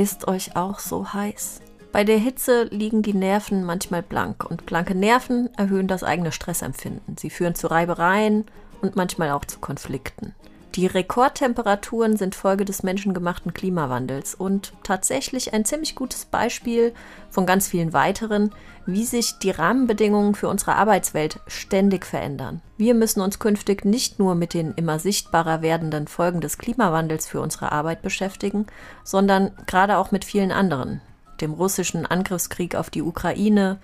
Ist 0.00 0.28
euch 0.28 0.56
auch 0.56 0.78
so 0.78 1.12
heiß? 1.12 1.60
Bei 1.92 2.04
der 2.04 2.16
Hitze 2.16 2.62
liegen 2.70 3.02
die 3.02 3.12
Nerven 3.12 3.64
manchmal 3.64 4.02
blank 4.02 4.50
und 4.50 4.64
blanke 4.64 4.94
Nerven 4.94 5.50
erhöhen 5.58 5.88
das 5.88 6.02
eigene 6.04 6.32
Stressempfinden. 6.32 7.18
Sie 7.18 7.28
führen 7.28 7.54
zu 7.54 7.66
Reibereien 7.66 8.46
und 8.80 8.96
manchmal 8.96 9.30
auch 9.32 9.44
zu 9.44 9.58
Konflikten. 9.58 10.34
Die 10.76 10.86
Rekordtemperaturen 10.86 12.16
sind 12.16 12.36
Folge 12.36 12.64
des 12.64 12.84
menschengemachten 12.84 13.52
Klimawandels 13.52 14.36
und 14.36 14.72
tatsächlich 14.84 15.52
ein 15.52 15.64
ziemlich 15.64 15.96
gutes 15.96 16.26
Beispiel 16.26 16.94
von 17.28 17.44
ganz 17.44 17.66
vielen 17.66 17.92
weiteren, 17.92 18.52
wie 18.86 19.04
sich 19.04 19.40
die 19.40 19.50
Rahmenbedingungen 19.50 20.36
für 20.36 20.48
unsere 20.48 20.76
Arbeitswelt 20.76 21.40
ständig 21.48 22.06
verändern. 22.06 22.62
Wir 22.76 22.94
müssen 22.94 23.20
uns 23.20 23.40
künftig 23.40 23.84
nicht 23.84 24.20
nur 24.20 24.36
mit 24.36 24.54
den 24.54 24.72
immer 24.74 25.00
sichtbarer 25.00 25.60
werdenden 25.60 26.06
Folgen 26.06 26.40
des 26.40 26.56
Klimawandels 26.56 27.26
für 27.26 27.40
unsere 27.40 27.72
Arbeit 27.72 28.00
beschäftigen, 28.02 28.66
sondern 29.02 29.50
gerade 29.66 29.98
auch 29.98 30.12
mit 30.12 30.24
vielen 30.24 30.52
anderen. 30.52 31.00
Dem 31.40 31.52
russischen 31.52 32.06
Angriffskrieg 32.06 32.76
auf 32.76 32.90
die 32.90 33.02
Ukraine, 33.02 33.78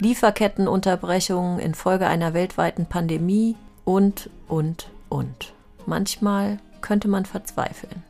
Lieferkettenunterbrechungen 0.00 1.60
infolge 1.60 2.08
einer 2.08 2.34
weltweiten 2.34 2.86
Pandemie 2.86 3.54
und, 3.84 4.28
und, 4.48 4.90
und. 5.08 5.52
Manchmal 5.86 6.58
könnte 6.80 7.08
man 7.08 7.24
verzweifeln. 7.26 8.02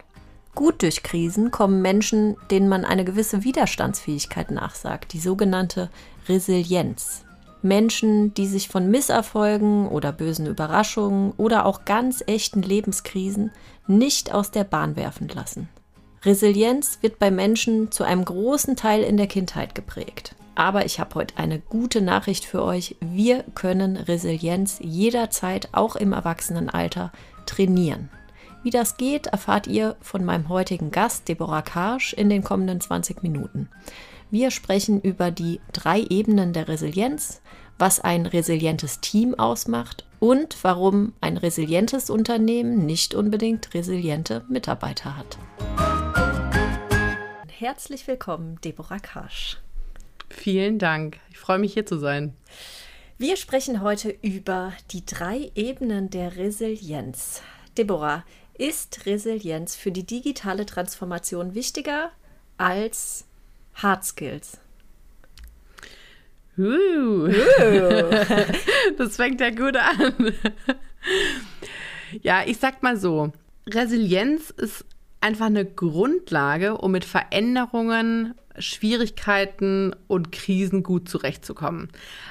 Gut 0.55 0.83
durch 0.83 1.03
Krisen 1.03 1.51
kommen 1.51 1.81
Menschen, 1.81 2.37
denen 2.51 2.69
man 2.69 2.85
eine 2.85 3.05
gewisse 3.05 3.43
Widerstandsfähigkeit 3.43 4.51
nachsagt, 4.51 5.13
die 5.15 5.19
sogenannte 5.19 5.89
Resilienz. 6.29 7.25
Menschen, 7.63 8.35
die 8.35 8.47
sich 8.47 8.69
von 8.69 8.91
Misserfolgen 8.91 9.89
oder 9.89 10.13
bösen 10.13 10.47
Überraschungen 10.47 11.33
oder 11.37 11.65
auch 11.65 11.85
ganz 11.85 12.23
echten 12.27 12.61
Lebenskrisen 12.61 13.51
nicht 13.87 14.35
aus 14.35 14.51
der 14.51 14.65
Bahn 14.65 14.97
werfen 14.97 15.29
lassen. 15.29 15.69
Resilienz 16.25 16.99
wird 17.01 17.19
bei 17.19 17.31
Menschen 17.31 17.91
zu 17.91 18.05
einem 18.05 18.25
großen 18.25 18.77
Teil 18.77 19.03
in 19.03 19.17
der 19.17 19.27
Kindheit 19.27 19.75
geprägt. 19.75 20.35
Aber 20.55 20.85
ich 20.85 21.01
habe 21.01 21.15
heute 21.15 21.39
eine 21.39 21.59
gute 21.59 22.03
Nachricht 22.03 22.45
für 22.45 22.63
euch. 22.63 22.97
Wir 23.01 23.43
können 23.55 23.97
Resilienz 23.97 24.79
jederzeit, 24.81 25.71
auch 25.73 25.97
im 25.97 26.13
Erwachsenenalter, 26.13 27.11
trainieren. 27.47 28.11
Wie 28.63 28.71
das 28.71 28.97
geht, 28.97 29.27
erfahrt 29.27 29.67
ihr 29.67 29.97
von 30.01 30.25
meinem 30.25 30.49
heutigen 30.49 30.91
Gast, 30.91 31.29
Deborah 31.29 31.63
Karsch, 31.63 32.13
in 32.13 32.29
den 32.29 32.45
kommenden 32.45 32.81
20 32.81 33.23
Minuten. 33.23 33.69
Wir 34.31 34.51
sprechen 34.51 35.01
über 35.01 35.31
die 35.31 35.61
drei 35.73 36.01
Ebenen 36.01 36.53
der 36.53 36.69
Resilienz, 36.69 37.43
was 37.79 38.01
ein 38.01 38.27
resilientes 38.27 39.01
Team 39.01 39.35
ausmacht 39.35 40.07
und 40.21 40.57
warum 40.63 41.13
ein 41.21 41.37
resilientes 41.37 42.09
Unternehmen 42.09 42.87
nicht 42.87 43.15
unbedingt 43.15 43.75
resiliente 43.75 44.45
Mitarbeiter 44.49 45.17
hat. 45.17 45.37
Herzlich 47.49 48.07
willkommen, 48.07 48.61
Deborah 48.65 49.01
Karsch. 49.01 49.59
Vielen 50.29 50.79
Dank. 50.79 51.19
Ich 51.31 51.39
freue 51.39 51.59
mich 51.59 51.75
hier 51.75 51.87
zu 51.87 51.99
sein. 51.99 52.35
Wir 53.23 53.37
sprechen 53.37 53.83
heute 53.83 54.13
über 54.21 54.73
die 54.91 55.07
drei 55.07 55.53
Ebenen 55.55 56.11
der 56.11 56.37
Resilienz. 56.39 57.41
Deborah, 57.79 58.25
ist 58.59 59.07
Resilienz 59.07 59.77
für 59.77 59.93
die 59.93 60.03
digitale 60.03 60.67
Transformation 60.67 61.55
wichtiger 61.55 62.11
als 62.59 63.25
Hard 63.75 64.05
Skills? 64.05 64.59
Uh. 66.59 67.29
das 68.99 69.15
fängt 69.15 69.41
ja 69.41 69.51
gut 69.51 69.77
an. 69.77 70.35
ja, 72.23 72.43
ich 72.45 72.59
sag 72.59 72.83
mal 72.83 72.97
so, 72.97 73.33
Resilienz 73.69 74.51
ist 74.51 74.85
einfach 75.21 75.47
eine 75.47 75.65
Grundlage, 75.65 76.77
um 76.77 76.91
mit 76.91 77.05
Veränderungen 77.05 78.35
Schwierigkeiten 78.59 79.95
und 80.09 80.33
Krisen 80.33 80.83
gut 80.83 81.09
zurechtzukommen. 81.09 81.89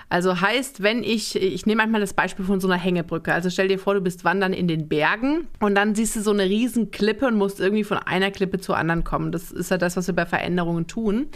Also 0.10 0.42
heißt, 0.42 0.84
wenn 0.84 1.04
ich, 1.04 1.36
ich 1.36 1.66
nehme 1.66 1.82
manchmal 1.82 2.02
das 2.02 2.14
Beispiel 2.14 2.46
von 2.46 2.60
so 2.60 2.68
einer 2.68 2.78
Hängebrücke. 2.78 3.34
Also 3.34 3.50
stell 3.50 3.68
dir 3.68 3.80
vor, 3.80 3.94
du 3.94 4.02
bist 4.02 4.24
wandern 4.24 4.54
in 4.54 4.68
den 4.68 4.88
Bergen 4.88 5.48
und 5.60 5.76
dann 5.76 5.96
siehst 5.96 6.16
du 6.16 6.22
so 6.22 6.32
eine 6.32 6.44
riesen 6.44 6.92
Klippe 6.92 7.28
und 7.28 7.38
musst 7.38 7.60
irgendwie 7.60 7.84
von 7.84 7.98
einer 7.98 8.30
Klippe 8.32 8.60
zur 8.60 8.78
anderen 8.78 9.04
kommen. 9.04 9.32
Das 9.32 9.52
ist 9.52 9.72
ja 9.72 9.78
das, 9.78 9.98
was 9.98 10.08
wir 10.08 10.16
bei 10.16 10.26
Veränderungen 10.26 10.88
tun. 10.88 11.28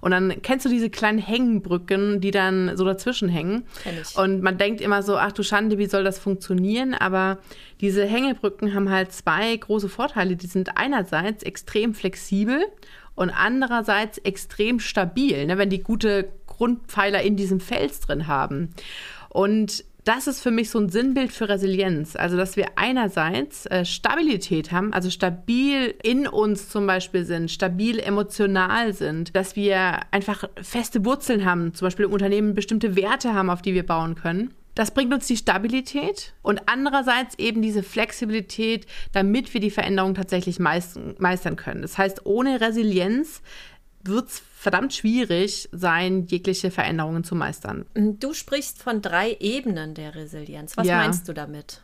Und 0.00 0.10
dann 0.12 0.42
kennst 0.42 0.66
du 0.66 0.70
diese 0.70 0.90
kleinen 0.90 1.18
Hängenbrücken, 1.18 2.20
die 2.20 2.30
dann 2.30 2.76
so 2.76 2.84
dazwischen 2.84 3.28
hängen. 3.28 3.64
Und 4.16 4.42
man 4.42 4.58
denkt 4.58 4.80
immer 4.80 5.02
so, 5.02 5.16
ach 5.16 5.32
du 5.32 5.42
Schande, 5.42 5.78
wie 5.78 5.86
soll 5.86 6.04
das 6.04 6.18
funktionieren? 6.18 6.94
Aber 6.94 7.38
diese 7.80 8.04
Hängebrücken 8.04 8.74
haben 8.74 8.90
halt 8.90 9.12
zwei 9.12 9.56
große 9.56 9.88
Vorteile. 9.88 10.36
Die 10.36 10.46
sind 10.46 10.76
einerseits 10.76 11.42
extrem 11.42 11.94
flexibel 11.94 12.64
und 13.18 13.30
andererseits 13.30 14.18
extrem 14.18 14.78
stabil, 14.78 15.44
ne, 15.46 15.58
wenn 15.58 15.70
die 15.70 15.82
gute 15.82 16.28
Grundpfeiler 16.46 17.20
in 17.22 17.36
diesem 17.36 17.58
Fels 17.58 18.00
drin 18.00 18.28
haben. 18.28 18.70
Und 19.28 19.84
das 20.04 20.26
ist 20.26 20.40
für 20.40 20.52
mich 20.52 20.70
so 20.70 20.78
ein 20.78 20.88
Sinnbild 20.88 21.32
für 21.32 21.48
Resilienz. 21.48 22.16
Also, 22.16 22.36
dass 22.36 22.56
wir 22.56 22.66
einerseits 22.76 23.66
äh, 23.66 23.84
Stabilität 23.84 24.72
haben, 24.72 24.92
also 24.92 25.10
stabil 25.10 25.94
in 26.02 26.26
uns 26.26 26.70
zum 26.70 26.86
Beispiel 26.86 27.24
sind, 27.24 27.50
stabil 27.50 27.98
emotional 27.98 28.94
sind, 28.94 29.34
dass 29.36 29.56
wir 29.56 30.00
einfach 30.12 30.44
feste 30.62 31.04
Wurzeln 31.04 31.44
haben, 31.44 31.74
zum 31.74 31.86
Beispiel 31.86 32.06
im 32.06 32.12
Unternehmen 32.12 32.54
bestimmte 32.54 32.96
Werte 32.96 33.34
haben, 33.34 33.50
auf 33.50 33.62
die 33.62 33.74
wir 33.74 33.84
bauen 33.84 34.14
können. 34.14 34.54
Das 34.78 34.92
bringt 34.92 35.12
uns 35.12 35.26
die 35.26 35.36
Stabilität 35.36 36.34
und 36.40 36.60
andererseits 36.66 37.36
eben 37.36 37.62
diese 37.62 37.82
Flexibilität, 37.82 38.86
damit 39.10 39.52
wir 39.52 39.60
die 39.60 39.72
Veränderung 39.72 40.14
tatsächlich 40.14 40.60
meistern 40.60 41.56
können. 41.56 41.82
Das 41.82 41.98
heißt, 41.98 42.26
ohne 42.26 42.60
Resilienz 42.60 43.42
wird 44.04 44.28
es 44.28 44.40
verdammt 44.54 44.94
schwierig 44.94 45.68
sein, 45.72 46.26
jegliche 46.26 46.70
Veränderungen 46.70 47.24
zu 47.24 47.34
meistern. 47.34 47.86
Du 47.94 48.34
sprichst 48.34 48.80
von 48.80 49.02
drei 49.02 49.36
Ebenen 49.40 49.94
der 49.94 50.14
Resilienz. 50.14 50.76
Was 50.76 50.86
ja. 50.86 50.98
meinst 50.98 51.26
du 51.26 51.32
damit? 51.32 51.82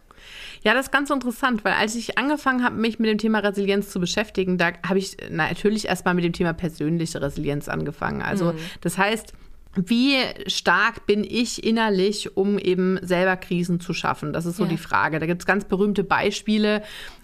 Ja, 0.63 0.73
das 0.73 0.87
ist 0.87 0.93
ganz 0.93 1.11
interessant, 1.11 1.65
weil 1.65 1.73
als 1.73 1.97
ich 1.97 2.17
angefangen 2.17 2.63
habe, 2.63 2.77
mich 2.77 3.01
mit 3.01 3.11
dem 3.11 3.19
Thema 3.19 3.41
Resilienz 3.41 3.91
zu 3.91 3.99
beschäftigen, 3.99 4.57
da 4.57 4.71
habe 4.87 5.01
ich 5.01 5.17
natürlich 5.31 5.89
erstmal 5.89 6.15
mit 6.15 6.23
dem 6.23 6.33
Thema 6.33 6.53
persönliche 6.53 7.21
Resilienz 7.21 7.69
angefangen. 7.69 8.23
Also 8.23 8.53
mhm. 8.53 8.59
das 8.83 8.99
heißt, 8.99 9.33
wie 9.77 10.17
stark 10.47 11.07
bin 11.07 11.25
ich 11.25 11.65
innerlich, 11.65 12.37
um 12.37 12.59
eben 12.59 12.99
selber 13.03 13.37
Krisen 13.37 13.81
zu 13.81 13.93
schaffen? 13.93 14.33
Das 14.33 14.47
ist 14.47 14.57
so 14.57 14.65
ja. 14.65 14.71
die 14.71 14.77
Frage. 14.77 15.19
Da 15.19 15.27
gibt 15.27 15.43
es 15.43 15.47
ganz 15.47 15.65
berühmte 15.65 16.05
Beispiele. 16.05 16.83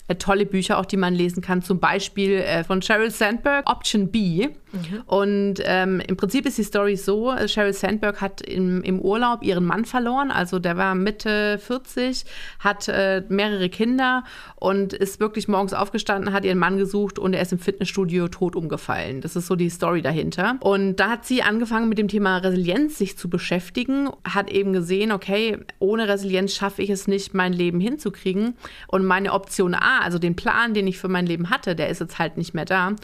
Äh, 0.09 0.17
tolle 0.17 0.47
Bücher 0.47 0.79
auch, 0.79 0.87
die 0.87 0.97
man 0.97 1.15
lesen 1.15 1.43
kann. 1.43 1.63
Zum 1.63 1.79
Beispiel 1.79 2.33
äh, 2.33 2.65
von 2.65 2.83
Sheryl 2.83 3.11
Sandberg, 3.11 3.69
Option 3.71 4.11
B. 4.11 4.49
Mhm. 4.73 5.03
Und 5.07 5.55
ähm, 5.65 6.01
im 6.07 6.17
Prinzip 6.17 6.47
ist 6.47 6.59
die 6.59 6.65
Story 6.65 6.97
so, 6.97 7.35
Sheryl 7.47 7.73
Sandberg 7.73 8.21
hat 8.21 8.41
im, 8.41 8.83
im 8.83 9.01
Urlaub 9.01 9.43
ihren 9.43 9.65
Mann 9.65 9.85
verloren. 9.85 10.31
Also 10.31 10.59
der 10.59 10.77
war 10.77 10.95
Mitte 10.95 11.59
40, 11.59 12.25
hat 12.59 12.89
äh, 12.89 13.23
mehrere 13.29 13.69
Kinder 13.69 14.25
und 14.57 14.93
ist 14.93 15.21
wirklich 15.21 15.49
morgens 15.49 15.73
aufgestanden, 15.73 16.33
hat 16.33 16.45
ihren 16.45 16.59
Mann 16.59 16.79
gesucht 16.79 17.19
und 17.19 17.35
er 17.35 17.43
ist 17.43 17.53
im 17.53 17.59
Fitnessstudio 17.59 18.29
tot 18.29 18.57
umgefallen. 18.57 19.21
Das 19.21 19.37
ist 19.37 19.47
so 19.47 19.57
die 19.57 19.71
Story 19.71 20.03
dahinter. 20.03 20.57
Und 20.61 20.97
da 20.97 21.11
hat 21.11 21.25
sie 21.25 21.43
angefangen 21.43 21.89
mit 21.89 21.99
dem 21.99 22.09
Thema 22.09 22.39
Resilienz 22.39 22.99
sich 22.99 23.17
zu 23.17 23.29
beschäftigen, 23.29 24.11
hat 24.25 24.51
eben 24.51 24.73
gesehen, 24.73 25.13
okay, 25.13 25.59
ohne 25.79 26.09
Resilienz 26.09 26.55
schaffe 26.55 26.83
ich 26.83 26.91
es 26.91 27.09
nicht, 27.09 27.35
mein 27.35 27.53
Leben 27.53 27.81
hinzukriegen. 27.81 28.55
Und 28.89 29.05
meine 29.05 29.33
Option 29.33 29.75
A, 29.75 30.01
also 30.01 30.19
den 30.19 30.37
Plan, 30.37 30.75
den 30.75 30.87
ich 30.87 30.99
für 30.99 31.09
mein 31.09 31.27
Leben 31.27 31.51
hatte, 31.51 31.75
der 31.75 31.89
ist 31.89 32.01
jetzt 32.01 32.19
halt 32.19 32.37
nicht 32.37 32.55
mehr 32.55 32.65
da. 32.65 32.95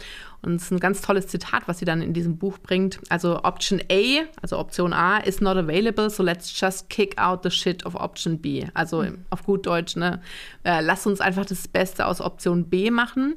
Und 0.42 0.56
es 0.56 0.64
ist 0.64 0.70
ein 0.70 0.80
ganz 0.80 1.00
tolles 1.02 1.26
Zitat, 1.26 1.66
was 1.66 1.78
sie 1.78 1.84
dann 1.84 2.02
in 2.02 2.12
diesem 2.12 2.38
Buch 2.38 2.58
bringt. 2.58 3.00
Also 3.08 3.42
Option 3.42 3.80
A, 3.90 4.24
also 4.42 4.58
Option 4.58 4.92
A, 4.92 5.18
is 5.18 5.40
not 5.40 5.56
available, 5.56 6.08
so 6.10 6.22
let's 6.22 6.58
just 6.58 6.88
kick 6.88 7.18
out 7.18 7.42
the 7.42 7.50
shit 7.50 7.84
of 7.84 7.94
Option 7.94 8.38
B. 8.38 8.66
Also 8.74 9.02
mhm. 9.02 9.24
auf 9.30 9.44
gut 9.44 9.66
Deutsch, 9.66 9.96
ne? 9.96 10.20
Äh, 10.64 10.80
lass 10.82 11.06
uns 11.06 11.20
einfach 11.20 11.46
das 11.46 11.66
Beste 11.68 12.06
aus 12.06 12.20
Option 12.20 12.68
B 12.68 12.90
machen 12.90 13.34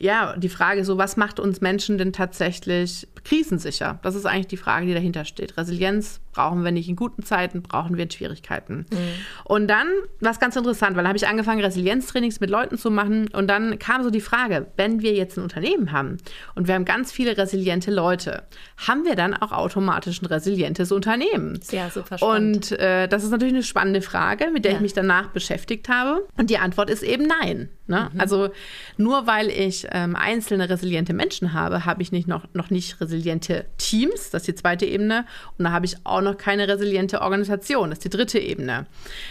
ja, 0.00 0.36
die 0.36 0.48
Frage 0.48 0.84
so, 0.84 0.98
was 0.98 1.16
macht 1.16 1.40
uns 1.40 1.60
Menschen 1.60 1.98
denn 1.98 2.12
tatsächlich 2.12 3.06
krisensicher? 3.24 3.98
Das 4.02 4.14
ist 4.14 4.26
eigentlich 4.26 4.46
die 4.46 4.56
Frage, 4.56 4.86
die 4.86 4.94
dahinter 4.94 5.24
steht. 5.24 5.56
Resilienz 5.56 6.20
brauchen 6.32 6.64
wir 6.64 6.70
nicht 6.70 6.88
in 6.88 6.94
guten 6.94 7.24
Zeiten, 7.24 7.62
brauchen 7.62 7.96
wir 7.96 8.04
in 8.04 8.10
Schwierigkeiten. 8.10 8.86
Mhm. 8.90 8.96
Und 9.44 9.66
dann, 9.66 9.88
was 10.20 10.38
ganz 10.38 10.54
interessant, 10.54 10.96
weil 10.96 11.02
da 11.02 11.08
habe 11.08 11.16
ich 11.16 11.26
angefangen, 11.26 11.60
Resilienztrainings 11.60 12.38
mit 12.38 12.48
Leuten 12.48 12.78
zu 12.78 12.92
machen 12.92 13.28
und 13.32 13.48
dann 13.48 13.78
kam 13.80 14.04
so 14.04 14.10
die 14.10 14.20
Frage, 14.20 14.68
wenn 14.76 15.02
wir 15.02 15.14
jetzt 15.14 15.36
ein 15.36 15.42
Unternehmen 15.42 15.90
haben 15.90 16.18
und 16.54 16.68
wir 16.68 16.74
haben 16.74 16.84
ganz 16.84 17.10
viele 17.10 17.36
resiliente 17.36 17.90
Leute, 17.90 18.44
haben 18.86 19.04
wir 19.04 19.16
dann 19.16 19.34
auch 19.34 19.50
automatisch 19.50 20.22
ein 20.22 20.26
resilientes 20.26 20.92
Unternehmen? 20.92 21.58
Ja, 21.70 21.90
super 21.90 22.18
spannend. 22.18 22.70
Und 22.70 22.78
äh, 22.78 23.08
das 23.08 23.24
ist 23.24 23.30
natürlich 23.30 23.54
eine 23.54 23.64
spannende 23.64 24.00
Frage, 24.00 24.50
mit 24.52 24.64
der 24.64 24.72
ja. 24.72 24.78
ich 24.78 24.82
mich 24.82 24.92
danach 24.92 25.28
beschäftigt 25.28 25.88
habe. 25.88 26.24
Und 26.36 26.50
die 26.50 26.58
Antwort 26.58 26.88
ist 26.88 27.02
eben 27.02 27.26
nein. 27.26 27.68
Ne? 27.88 28.10
Mhm. 28.12 28.20
Also 28.20 28.50
nur 28.96 29.26
weil 29.26 29.48
ich 29.48 29.87
ähm, 29.92 30.16
einzelne 30.16 30.68
resiliente 30.68 31.12
Menschen 31.12 31.52
habe, 31.52 31.84
habe 31.84 32.02
ich 32.02 32.12
nicht 32.12 32.28
noch, 32.28 32.44
noch 32.52 32.70
nicht 32.70 33.00
resiliente 33.00 33.66
Teams, 33.78 34.30
das 34.30 34.42
ist 34.42 34.48
die 34.48 34.54
zweite 34.54 34.86
Ebene. 34.86 35.24
Und 35.56 35.64
da 35.64 35.70
habe 35.72 35.86
ich 35.86 35.96
auch 36.04 36.20
noch 36.20 36.36
keine 36.36 36.68
resiliente 36.68 37.20
Organisation, 37.20 37.90
das 37.90 37.98
ist 37.98 38.04
die 38.04 38.16
dritte 38.16 38.38
Ebene. 38.38 38.86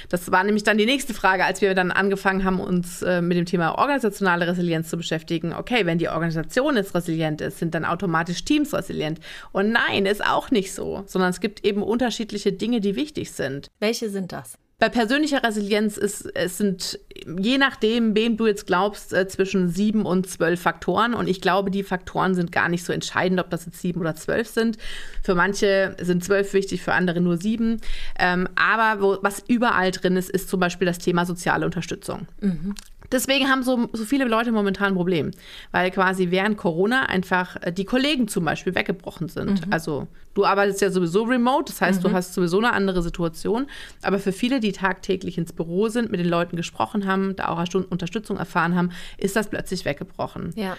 Das 0.09 0.31
war 0.31 0.43
nämlich 0.43 0.63
dann 0.63 0.77
die 0.77 0.85
nächste 0.85 1.13
Frage, 1.13 1.45
als 1.45 1.61
wir 1.61 1.75
dann 1.75 1.91
angefangen 1.91 2.43
haben, 2.43 2.59
uns 2.59 3.01
äh, 3.01 3.21
mit 3.21 3.37
dem 3.37 3.45
Thema 3.45 3.77
organisationale 3.77 4.47
Resilienz 4.47 4.89
zu 4.89 4.97
beschäftigen. 4.97 5.53
Okay, 5.53 5.85
wenn 5.85 5.97
die 5.97 6.09
Organisation 6.09 6.75
jetzt 6.75 6.95
resilient 6.95 7.41
ist, 7.41 7.59
sind 7.59 7.73
dann 7.73 7.85
automatisch 7.85 8.43
Teams 8.43 8.73
resilient. 8.73 9.19
Und 9.51 9.71
nein, 9.71 10.05
ist 10.05 10.23
auch 10.23 10.51
nicht 10.51 10.73
so, 10.73 11.03
sondern 11.05 11.29
es 11.29 11.39
gibt 11.39 11.65
eben 11.65 11.83
unterschiedliche 11.83 12.51
Dinge, 12.53 12.81
die 12.81 12.95
wichtig 12.95 13.31
sind. 13.31 13.69
Welche 13.79 14.09
sind 14.09 14.31
das? 14.31 14.57
Bei 14.79 14.89
persönlicher 14.89 15.43
Resilienz 15.43 15.97
ist, 15.97 16.29
es 16.35 16.59
sind, 16.59 16.99
je 17.39 17.57
nachdem, 17.57 18.15
wem 18.15 18.37
du 18.37 18.45
jetzt 18.45 18.67
glaubst, 18.67 19.13
äh, 19.13 19.27
zwischen 19.27 19.69
sieben 19.69 20.05
und 20.05 20.27
zwölf 20.29 20.61
Faktoren. 20.61 21.13
Und 21.13 21.27
ich 21.27 21.41
glaube, 21.41 21.71
die 21.71 21.83
Faktoren 21.83 22.35
sind 22.35 22.51
gar 22.51 22.69
nicht 22.69 22.83
so 22.83 22.93
entscheidend, 22.93 23.39
ob 23.39 23.49
das 23.49 23.65
jetzt 23.65 23.81
sieben 23.81 24.01
oder 24.01 24.15
zwölf 24.15 24.47
sind. 24.47 24.77
Für 25.23 25.35
manche 25.35 25.95
sind 26.01 26.23
zwölf 26.23 26.53
wichtig, 26.53 26.81
für 26.81 26.93
andere 26.93 27.21
nur 27.21 27.37
sieben. 27.37 27.81
Ähm, 28.19 28.47
aber 28.55 29.01
wo, 29.01 29.17
was 29.21 29.43
überall 29.47 29.91
drin 29.91 30.15
ist, 30.17 30.29
ist 30.29 30.49
zum 30.49 30.59
Beispiel 30.59 30.85
das 30.85 30.99
Thema 30.99 31.25
soziale 31.25 31.65
Unterstützung. 31.65 32.27
Mhm. 32.41 32.75
Deswegen 33.11 33.49
haben 33.49 33.63
so, 33.63 33.87
so 33.93 34.03
viele 34.03 34.25
Leute 34.25 34.51
momentan 34.51 34.89
ein 34.89 34.95
Problem, 34.95 35.31
weil 35.71 35.91
quasi 35.91 36.29
während 36.29 36.57
Corona 36.57 37.03
einfach 37.03 37.55
äh, 37.61 37.71
die 37.71 37.85
Kollegen 37.85 38.27
zum 38.27 38.43
Beispiel 38.43 38.75
weggebrochen 38.75 39.29
sind. 39.29 39.65
Mhm. 39.65 39.73
Also 39.73 40.07
du 40.33 40.45
arbeitest 40.45 40.81
ja 40.81 40.91
sowieso 40.91 41.23
remote, 41.23 41.71
das 41.71 41.79
heißt, 41.79 42.03
mhm. 42.03 42.09
du 42.09 42.13
hast 42.13 42.33
sowieso 42.33 42.57
eine 42.57 42.73
andere 42.73 43.01
Situation. 43.01 43.67
Aber 44.01 44.19
für 44.19 44.33
viele, 44.33 44.59
die 44.59 44.73
tagtäglich 44.73 45.37
ins 45.37 45.53
Büro 45.53 45.87
sind, 45.87 46.11
mit 46.11 46.19
den 46.19 46.27
Leuten 46.27 46.57
gesprochen 46.57 47.06
haben, 47.07 47.35
da 47.35 47.47
auch 47.47 47.63
Unterstützung 47.89 48.37
erfahren 48.37 48.75
haben, 48.75 48.91
ist 49.17 49.35
das 49.35 49.49
plötzlich 49.49 49.85
weggebrochen. 49.85 50.51
Ja. 50.55 50.77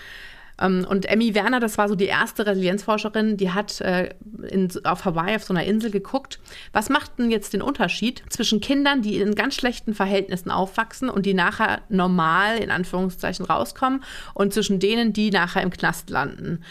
Ähm, 0.60 0.86
und 0.88 1.06
Emmy 1.06 1.34
Werner, 1.34 1.60
das 1.60 1.78
war 1.78 1.88
so 1.88 1.94
die 1.94 2.06
erste 2.06 2.46
Resilienzforscherin, 2.46 3.36
die 3.36 3.50
hat 3.52 3.80
äh, 3.80 4.14
in, 4.48 4.68
auf 4.84 5.04
Hawaii 5.04 5.36
auf 5.36 5.44
so 5.44 5.54
einer 5.54 5.64
Insel 5.64 5.90
geguckt, 5.90 6.40
was 6.72 6.88
macht 6.88 7.18
denn 7.18 7.30
jetzt 7.30 7.52
den 7.52 7.62
Unterschied 7.62 8.22
zwischen 8.28 8.60
Kindern, 8.60 9.02
die 9.02 9.18
in 9.18 9.34
ganz 9.34 9.54
schlechten 9.54 9.94
Verhältnissen 9.94 10.50
aufwachsen 10.50 11.08
und 11.08 11.26
die 11.26 11.34
nachher 11.34 11.82
normal 11.88 12.58
in 12.58 12.70
Anführungszeichen 12.70 13.46
rauskommen 13.46 14.02
und 14.34 14.52
zwischen 14.52 14.80
denen, 14.80 15.12
die 15.12 15.30
nachher 15.30 15.62
im 15.62 15.70
Knast 15.70 16.10
landen. 16.10 16.64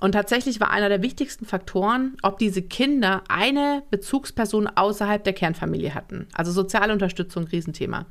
Und 0.00 0.12
tatsächlich 0.12 0.60
war 0.60 0.70
einer 0.70 0.88
der 0.88 1.02
wichtigsten 1.02 1.46
Faktoren, 1.46 2.16
ob 2.22 2.38
diese 2.38 2.62
Kinder 2.62 3.22
eine 3.28 3.82
Bezugsperson 3.90 4.66
außerhalb 4.66 5.22
der 5.22 5.32
Kernfamilie 5.32 5.94
hatten. 5.94 6.26
Also 6.34 6.52
soziale 6.52 6.92
Unterstützung, 6.92 7.44
Riesenthema. 7.44 8.06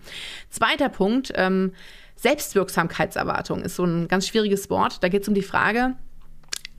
Zweiter 0.50 0.90
Punkt, 0.90 1.34
ähm, 1.36 1.74
Selbstwirksamkeitserwartung 2.16 3.62
ist 3.64 3.76
so 3.76 3.84
ein 3.84 4.08
ganz 4.08 4.28
schwieriges 4.28 4.70
Wort. 4.70 5.04
Da 5.04 5.10
geht 5.10 5.24
es 5.24 5.28
um 5.28 5.34
die 5.34 5.42
Frage, 5.42 5.96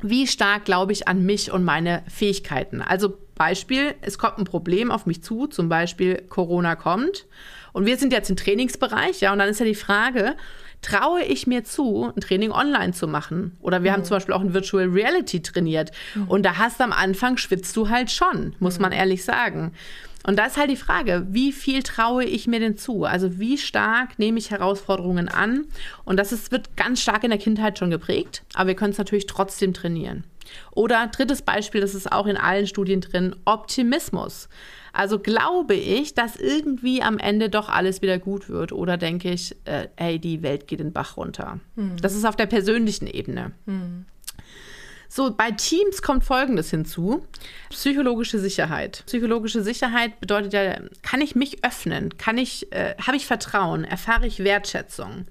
wie 0.03 0.27
stark 0.27 0.65
glaube 0.65 0.93
ich 0.93 1.09
an 1.09 1.25
mich 1.25 1.53
und 1.53 1.65
meine 1.65 2.03
Fähigkeiten? 2.09 2.83
Also 2.83 3.19
Beispiel, 3.35 3.95
es 4.01 4.19
kommt 4.19 4.39
ein 4.39 4.45
Problem 4.45 4.91
auf 4.91 5.07
mich 5.07 5.23
zu, 5.23 5.47
zum 5.47 5.69
Beispiel 5.69 6.23
Corona 6.29 6.77
kommt 6.77 7.27
und 7.73 7.87
wir 7.87 7.97
sind 7.97 8.13
jetzt 8.13 8.31
im 8.31 8.37
Trainingsbereich, 8.37 9.21
ja, 9.21 9.33
und 9.33 9.39
dann 9.39 9.49
ist 9.49 9.61
ja 9.61 9.67
die 9.67 9.75
Frage, 9.75 10.37
traue 10.85 11.23
ich 11.23 11.47
mir 11.47 11.65
zu, 11.65 12.13
ein 12.15 12.21
Training 12.21 12.53
online 12.53 12.93
zu 12.93 13.09
machen? 13.09 13.57
Oder 13.61 13.83
wir 13.83 13.91
mhm. 13.91 13.95
haben 13.95 14.05
zum 14.05 14.17
Beispiel 14.17 14.35
auch 14.35 14.43
in 14.43 14.55
Virtual 14.55 14.87
Reality 14.87 15.41
trainiert 15.41 15.91
mhm. 16.15 16.29
und 16.29 16.43
da 16.45 16.59
hast 16.59 16.81
du 16.81 16.85
am 16.85 16.93
Anfang 16.93 17.37
schwitzt 17.37 17.77
du 17.77 17.89
halt 17.89 18.11
schon, 18.11 18.55
muss 18.59 18.77
mhm. 18.77 18.83
man 18.83 18.93
ehrlich 18.93 19.25
sagen. 19.25 19.73
Und 20.27 20.39
da 20.39 20.47
ist 20.47 20.57
halt 20.57 20.71
die 20.71 20.77
Frage, 20.77 21.27
wie 21.29 21.53
viel 21.53 21.83
traue 21.83 22.25
ich 22.25 22.47
mir 22.47 22.59
denn 22.59 22.79
zu? 22.79 23.05
Also 23.05 23.39
wie 23.39 23.59
stark 23.59 24.19
nehme 24.19 24.39
ich 24.39 24.51
Herausforderungen 24.51 25.29
an? 25.29 25.67
Und 26.05 26.17
das 26.17 26.33
ist, 26.33 26.51
wird 26.51 26.77
ganz 26.77 27.03
stark 27.03 27.25
in 27.25 27.31
der 27.31 27.39
Kindheit 27.39 27.79
schon 27.79 27.91
geprägt, 27.91 28.43
aber 28.55 28.69
wir 28.69 28.77
können 28.77 28.93
es 28.93 28.99
natürlich 28.99 29.27
trotzdem 29.27 29.75
trainieren. 29.75 30.25
Oder 30.71 31.07
drittes 31.09 31.43
Beispiel, 31.43 31.81
das 31.81 31.95
ist 31.95 32.11
auch 32.11 32.27
in 32.27 32.37
allen 32.37 32.67
Studien 32.67 33.01
drin, 33.01 33.37
Optimismus. 33.45 34.49
Also 34.95 35.19
glaube 35.19 35.75
ich, 35.75 36.15
dass 36.15 36.37
irgendwie 36.37 37.03
am 37.03 37.19
Ende 37.19 37.51
doch 37.51 37.69
alles 37.69 38.01
wieder 38.01 38.19
gut 38.19 38.49
wird 38.49 38.71
oder 38.71 38.97
denke 38.97 39.31
ich, 39.31 39.57
äh, 39.65 39.89
ey, 39.97 40.21
die 40.21 40.43
Welt 40.43 40.69
geht 40.69 40.79
den 40.79 40.93
Bach 40.93 41.17
runter. 41.17 41.59
Hm. 41.75 41.97
Das 42.01 42.15
ist 42.15 42.25
auf 42.25 42.37
der 42.37 42.47
persönlichen 42.47 43.09
Ebene. 43.09 43.51
Hm. 43.67 44.07
So, 45.09 45.33
bei 45.33 45.51
Teams 45.51 46.03
kommt 46.03 46.25
Folgendes 46.25 46.71
hinzu. 46.71 47.25
Psychologische 47.71 48.39
Sicherheit. 48.39 49.03
Psychologische 49.07 49.63
Sicherheit 49.63 50.21
bedeutet 50.21 50.53
ja, 50.53 50.79
kann 51.03 51.21
ich 51.21 51.35
mich 51.35 51.65
öffnen? 51.65 52.17
Kann 52.19 52.39
ich, 52.39 52.73
äh, 52.73 52.95
habe 53.05 53.17
ich 53.17 53.27
Vertrauen? 53.27 53.85
Erfahre 53.85 54.27
ich 54.27 54.43
Wertschätzung? 54.43 55.27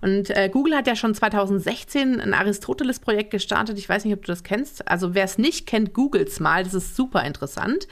Und 0.00 0.30
äh, 0.30 0.48
Google 0.50 0.74
hat 0.74 0.86
ja 0.86 0.96
schon 0.96 1.14
2016 1.14 2.20
ein 2.20 2.34
Aristoteles-Projekt 2.34 3.30
gestartet. 3.30 3.78
Ich 3.78 3.88
weiß 3.88 4.04
nicht, 4.04 4.14
ob 4.14 4.22
du 4.24 4.32
das 4.32 4.42
kennst. 4.42 4.88
Also 4.88 5.14
wer 5.14 5.24
es 5.24 5.38
nicht 5.38 5.66
kennt, 5.66 5.94
googles 5.94 6.40
mal. 6.40 6.64
Das 6.64 6.74
ist 6.74 6.96
super 6.96 7.24
interessant. 7.24 7.86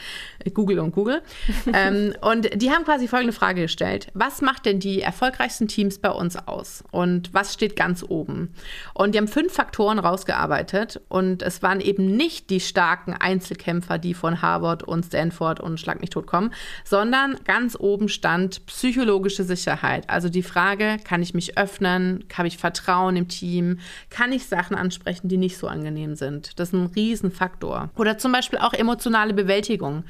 Google 0.54 0.80
und 0.80 0.92
Google. 0.92 1.22
ähm, 1.72 2.14
und 2.22 2.60
die 2.60 2.70
haben 2.70 2.84
quasi 2.84 3.06
folgende 3.06 3.32
Frage 3.32 3.62
gestellt. 3.62 4.08
Was 4.14 4.40
macht 4.40 4.66
denn 4.66 4.80
die 4.80 5.02
erfolgreichsten 5.02 5.68
Teams 5.68 5.98
bei 5.98 6.10
uns 6.10 6.36
aus? 6.36 6.84
Und 6.90 7.32
was 7.32 7.54
steht 7.54 7.76
ganz 7.76 8.04
oben? 8.06 8.54
Und 8.94 9.14
die 9.14 9.18
haben 9.18 9.28
fünf 9.28 9.52
Faktoren 9.52 9.98
rausgearbeitet. 9.98 11.00
Und 11.08 11.19
und 11.20 11.42
es 11.42 11.62
waren 11.62 11.82
eben 11.82 12.16
nicht 12.16 12.48
die 12.48 12.60
starken 12.60 13.12
Einzelkämpfer, 13.12 13.98
die 13.98 14.14
von 14.14 14.40
Harvard 14.40 14.82
und 14.82 15.04
Stanford 15.04 15.60
und 15.60 15.78
Schlag 15.78 16.00
mich 16.00 16.08
tot 16.08 16.26
kommen, 16.26 16.50
sondern 16.82 17.36
ganz 17.44 17.76
oben 17.78 18.08
stand 18.08 18.64
psychologische 18.64 19.44
Sicherheit. 19.44 20.08
Also 20.08 20.30
die 20.30 20.42
Frage, 20.42 20.96
kann 21.04 21.20
ich 21.20 21.34
mich 21.34 21.58
öffnen? 21.58 22.24
Habe 22.34 22.48
ich 22.48 22.56
Vertrauen 22.56 23.16
im 23.16 23.28
Team? 23.28 23.80
Kann 24.08 24.32
ich 24.32 24.46
Sachen 24.46 24.74
ansprechen, 24.74 25.28
die 25.28 25.36
nicht 25.36 25.58
so 25.58 25.68
angenehm 25.68 26.14
sind? 26.14 26.58
Das 26.58 26.68
ist 26.68 26.74
ein 26.74 26.86
Riesenfaktor. 26.86 27.90
Oder 27.96 28.16
zum 28.16 28.32
Beispiel 28.32 28.58
auch 28.58 28.72
emotionale 28.72 29.34
Bewältigung. 29.34 30.04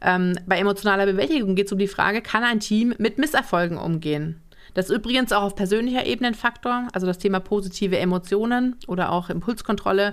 Ähm, 0.00 0.38
bei 0.46 0.58
emotionaler 0.58 1.04
Bewältigung 1.04 1.54
geht 1.54 1.66
es 1.66 1.72
um 1.72 1.78
die 1.78 1.86
Frage, 1.86 2.22
kann 2.22 2.44
ein 2.44 2.60
Team 2.60 2.94
mit 2.96 3.18
Misserfolgen 3.18 3.76
umgehen? 3.76 4.40
Das 4.76 4.90
ist 4.90 4.94
übrigens 4.94 5.32
auch 5.32 5.42
auf 5.42 5.54
persönlicher 5.54 6.04
Ebene 6.04 6.28
ein 6.28 6.34
Faktor, 6.34 6.86
also 6.92 7.06
das 7.06 7.16
Thema 7.16 7.40
positive 7.40 7.98
Emotionen 7.98 8.76
oder 8.86 9.10
auch 9.10 9.30
Impulskontrolle. 9.30 10.12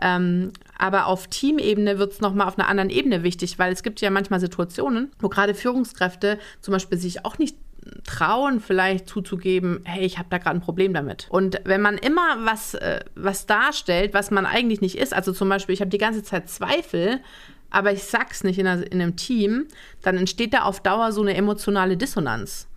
Ähm, 0.00 0.52
aber 0.78 1.08
auf 1.08 1.26
Teamebene 1.26 1.98
wird 1.98 2.14
es 2.14 2.20
nochmal 2.22 2.48
auf 2.48 2.58
einer 2.58 2.68
anderen 2.68 2.88
Ebene 2.88 3.22
wichtig, 3.22 3.58
weil 3.58 3.70
es 3.70 3.82
gibt 3.82 4.00
ja 4.00 4.08
manchmal 4.08 4.40
Situationen, 4.40 5.10
wo 5.20 5.28
gerade 5.28 5.54
Führungskräfte 5.54 6.38
zum 6.62 6.72
Beispiel 6.72 6.96
sich 6.96 7.26
auch 7.26 7.36
nicht 7.36 7.58
trauen, 8.04 8.60
vielleicht 8.60 9.10
zuzugeben, 9.10 9.80
hey, 9.84 10.06
ich 10.06 10.18
habe 10.18 10.28
da 10.30 10.38
gerade 10.38 10.56
ein 10.56 10.62
Problem 10.62 10.94
damit. 10.94 11.26
Und 11.28 11.60
wenn 11.64 11.82
man 11.82 11.98
immer 11.98 12.46
was, 12.46 12.72
äh, 12.74 13.00
was 13.14 13.44
darstellt, 13.44 14.14
was 14.14 14.30
man 14.30 14.46
eigentlich 14.46 14.80
nicht 14.80 14.96
ist, 14.96 15.12
also 15.12 15.32
zum 15.32 15.50
Beispiel, 15.50 15.74
ich 15.74 15.82
habe 15.82 15.90
die 15.90 15.98
ganze 15.98 16.22
Zeit 16.22 16.48
Zweifel, 16.48 17.20
aber 17.68 17.92
ich 17.92 18.04
sag's 18.04 18.42
nicht 18.42 18.58
in, 18.58 18.66
einer, 18.66 18.90
in 18.90 19.02
einem 19.02 19.16
Team, 19.16 19.66
dann 20.00 20.16
entsteht 20.16 20.54
da 20.54 20.62
auf 20.62 20.80
Dauer 20.80 21.12
so 21.12 21.20
eine 21.20 21.34
emotionale 21.34 21.98
Dissonanz. 21.98 22.68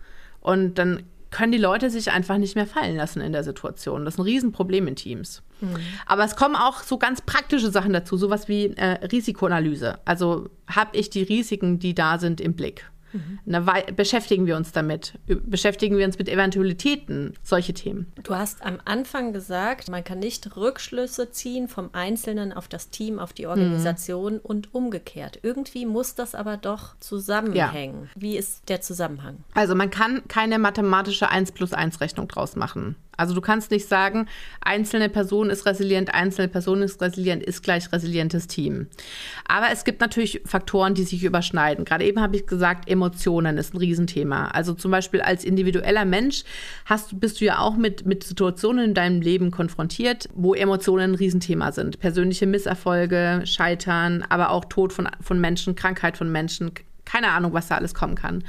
Und 0.42 0.74
dann 0.76 1.04
können 1.32 1.50
die 1.50 1.58
Leute 1.58 1.90
sich 1.90 2.12
einfach 2.12 2.38
nicht 2.38 2.54
mehr 2.54 2.66
fallen 2.66 2.96
lassen 2.96 3.20
in 3.20 3.32
der 3.32 3.42
Situation. 3.42 4.04
Das 4.04 4.14
ist 4.14 4.18
ein 4.20 4.24
Riesenproblem 4.24 4.86
in 4.86 4.96
Teams. 4.96 5.42
Mhm. 5.60 5.76
Aber 6.06 6.24
es 6.24 6.36
kommen 6.36 6.54
auch 6.54 6.82
so 6.82 6.98
ganz 6.98 7.20
praktische 7.22 7.70
Sachen 7.72 7.92
dazu, 7.92 8.16
sowas 8.16 8.46
wie 8.46 8.66
äh, 8.76 9.04
Risikoanalyse. 9.06 9.98
Also 10.04 10.48
habe 10.68 10.96
ich 10.96 11.10
die 11.10 11.22
Risiken, 11.22 11.80
die 11.80 11.94
da 11.94 12.18
sind, 12.18 12.40
im 12.40 12.54
Blick? 12.54 12.88
Mhm. 13.12 13.38
Na, 13.44 13.60
beschäftigen 13.94 14.46
wir 14.46 14.56
uns 14.56 14.72
damit? 14.72 15.18
Beschäftigen 15.26 15.96
wir 15.98 16.06
uns 16.06 16.18
mit 16.18 16.28
Eventualitäten? 16.28 17.34
Solche 17.42 17.74
Themen. 17.74 18.12
Du 18.22 18.34
hast 18.34 18.64
am 18.64 18.78
Anfang 18.84 19.32
gesagt, 19.32 19.90
man 19.90 20.04
kann 20.04 20.18
nicht 20.18 20.56
Rückschlüsse 20.56 21.30
ziehen 21.30 21.68
vom 21.68 21.90
Einzelnen 21.92 22.52
auf 22.52 22.68
das 22.68 22.90
Team, 22.90 23.18
auf 23.18 23.32
die 23.32 23.46
Organisation 23.46 24.34
mhm. 24.34 24.40
und 24.42 24.74
umgekehrt. 24.74 25.38
Irgendwie 25.42 25.86
muss 25.86 26.14
das 26.14 26.34
aber 26.34 26.56
doch 26.56 26.98
zusammenhängen. 27.00 28.04
Ja. 28.04 28.20
Wie 28.20 28.36
ist 28.36 28.68
der 28.68 28.80
Zusammenhang? 28.80 29.38
Also 29.54 29.74
man 29.74 29.90
kann 29.90 30.22
keine 30.28 30.58
mathematische 30.58 31.28
1 31.28 31.52
plus 31.52 31.72
1 31.72 32.00
Rechnung 32.00 32.28
draus 32.28 32.56
machen. 32.56 32.96
Also 33.22 33.34
du 33.34 33.40
kannst 33.40 33.70
nicht 33.70 33.86
sagen, 33.86 34.26
einzelne 34.60 35.08
Person 35.08 35.48
ist 35.48 35.64
resilient, 35.64 36.12
einzelne 36.12 36.48
Person 36.48 36.82
ist 36.82 37.00
resilient, 37.00 37.44
ist 37.44 37.62
gleich 37.62 37.92
resilientes 37.92 38.48
Team. 38.48 38.88
Aber 39.46 39.66
es 39.72 39.84
gibt 39.84 40.00
natürlich 40.00 40.42
Faktoren, 40.44 40.94
die 40.94 41.04
sich 41.04 41.22
überschneiden. 41.22 41.84
Gerade 41.84 42.04
eben 42.04 42.20
habe 42.20 42.34
ich 42.34 42.48
gesagt, 42.48 42.90
Emotionen 42.90 43.58
ist 43.58 43.74
ein 43.74 43.76
Riesenthema. 43.76 44.48
Also 44.48 44.74
zum 44.74 44.90
Beispiel 44.90 45.20
als 45.20 45.44
individueller 45.44 46.04
Mensch 46.04 46.42
hast, 46.84 47.20
bist 47.20 47.40
du 47.40 47.44
ja 47.44 47.60
auch 47.60 47.76
mit, 47.76 48.06
mit 48.06 48.24
Situationen 48.24 48.86
in 48.86 48.94
deinem 48.94 49.20
Leben 49.20 49.52
konfrontiert, 49.52 50.28
wo 50.34 50.54
Emotionen 50.54 51.12
ein 51.12 51.14
Riesenthema 51.14 51.70
sind. 51.70 52.00
Persönliche 52.00 52.48
Misserfolge, 52.48 53.42
Scheitern, 53.44 54.24
aber 54.30 54.50
auch 54.50 54.64
Tod 54.64 54.92
von, 54.92 55.08
von 55.20 55.40
Menschen, 55.40 55.76
Krankheit 55.76 56.16
von 56.16 56.32
Menschen, 56.32 56.72
keine 57.04 57.28
Ahnung, 57.28 57.52
was 57.52 57.68
da 57.68 57.76
alles 57.76 57.94
kommen 57.94 58.16
kann. 58.16 58.42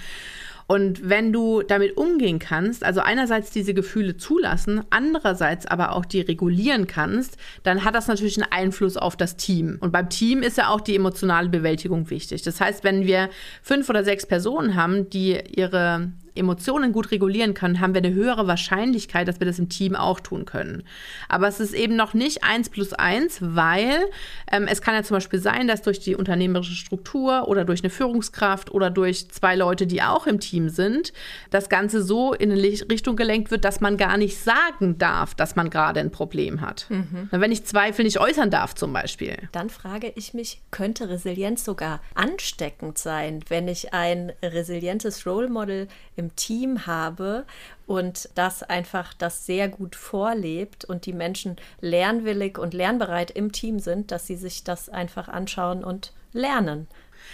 Und 0.67 1.09
wenn 1.09 1.33
du 1.33 1.61
damit 1.61 1.97
umgehen 1.97 2.39
kannst, 2.39 2.83
also 2.83 3.01
einerseits 3.01 3.51
diese 3.51 3.73
Gefühle 3.73 4.17
zulassen, 4.17 4.83
andererseits 4.89 5.65
aber 5.65 5.93
auch 5.93 6.05
die 6.05 6.21
regulieren 6.21 6.87
kannst, 6.87 7.37
dann 7.63 7.83
hat 7.83 7.95
das 7.95 8.07
natürlich 8.07 8.41
einen 8.41 8.51
Einfluss 8.51 8.97
auf 8.97 9.17
das 9.17 9.35
Team. 9.35 9.77
Und 9.79 9.91
beim 9.91 10.09
Team 10.09 10.41
ist 10.41 10.57
ja 10.57 10.69
auch 10.69 10.81
die 10.81 10.95
emotionale 10.95 11.49
Bewältigung 11.49 12.09
wichtig. 12.09 12.41
Das 12.43 12.61
heißt, 12.61 12.83
wenn 12.83 13.05
wir 13.05 13.29
fünf 13.61 13.89
oder 13.89 14.03
sechs 14.03 14.25
Personen 14.25 14.75
haben, 14.75 15.09
die 15.09 15.37
ihre 15.55 16.11
Emotionen 16.35 16.91
gut 16.91 17.11
regulieren 17.11 17.53
können, 17.53 17.79
haben 17.79 17.93
wir 17.93 18.01
eine 18.03 18.13
höhere 18.13 18.47
Wahrscheinlichkeit, 18.47 19.27
dass 19.27 19.39
wir 19.39 19.47
das 19.47 19.59
im 19.59 19.69
Team 19.69 19.95
auch 19.95 20.19
tun 20.19 20.45
können. 20.45 20.83
Aber 21.29 21.47
es 21.47 21.59
ist 21.59 21.73
eben 21.73 21.95
noch 21.95 22.13
nicht 22.13 22.43
eins 22.43 22.69
plus 22.69 22.93
eins, 22.93 23.37
weil 23.41 24.05
ähm, 24.51 24.67
es 24.67 24.81
kann 24.81 24.95
ja 24.95 25.03
zum 25.03 25.17
Beispiel 25.17 25.39
sein, 25.39 25.67
dass 25.67 25.81
durch 25.81 25.99
die 25.99 26.15
unternehmerische 26.15 26.73
Struktur 26.73 27.47
oder 27.47 27.65
durch 27.65 27.81
eine 27.81 27.89
Führungskraft 27.89 28.71
oder 28.71 28.89
durch 28.89 29.29
zwei 29.29 29.55
Leute, 29.55 29.87
die 29.87 30.01
auch 30.01 30.27
im 30.27 30.39
Team 30.39 30.69
sind, 30.69 31.13
das 31.49 31.69
Ganze 31.69 32.01
so 32.01 32.33
in 32.33 32.51
eine 32.51 32.61
Richtung 32.61 33.15
gelenkt 33.15 33.51
wird, 33.51 33.65
dass 33.65 33.81
man 33.81 33.97
gar 33.97 34.17
nicht 34.17 34.37
sagen 34.37 34.97
darf, 34.97 35.35
dass 35.35 35.55
man 35.55 35.69
gerade 35.69 35.99
ein 35.99 36.11
Problem 36.11 36.61
hat. 36.61 36.87
Mhm. 36.89 37.29
Wenn 37.31 37.51
ich 37.51 37.65
Zweifel 37.65 38.05
nicht 38.05 38.19
äußern 38.19 38.49
darf 38.49 38.75
zum 38.75 38.93
Beispiel. 38.93 39.37
Dann 39.51 39.69
frage 39.69 40.11
ich 40.15 40.33
mich, 40.33 40.61
könnte 40.71 41.09
Resilienz 41.09 41.63
sogar 41.65 42.01
ansteckend 42.15 42.97
sein, 42.97 43.41
wenn 43.49 43.67
ich 43.67 43.93
ein 43.93 44.31
resilientes 44.43 45.25
Role 45.25 45.49
Model 45.49 45.87
im 46.15 46.22
Team 46.35 46.85
habe 46.85 47.45
und 47.85 48.29
das 48.35 48.63
einfach 48.63 49.13
das 49.13 49.45
sehr 49.45 49.67
gut 49.67 49.95
vorlebt 49.95 50.85
und 50.85 51.05
die 51.05 51.13
Menschen 51.13 51.57
lernwillig 51.81 52.57
und 52.57 52.73
lernbereit 52.73 53.31
im 53.31 53.51
Team 53.51 53.79
sind, 53.79 54.11
dass 54.11 54.27
sie 54.27 54.35
sich 54.35 54.63
das 54.63 54.89
einfach 54.89 55.27
anschauen 55.27 55.83
und 55.83 56.13
lernen. 56.33 56.87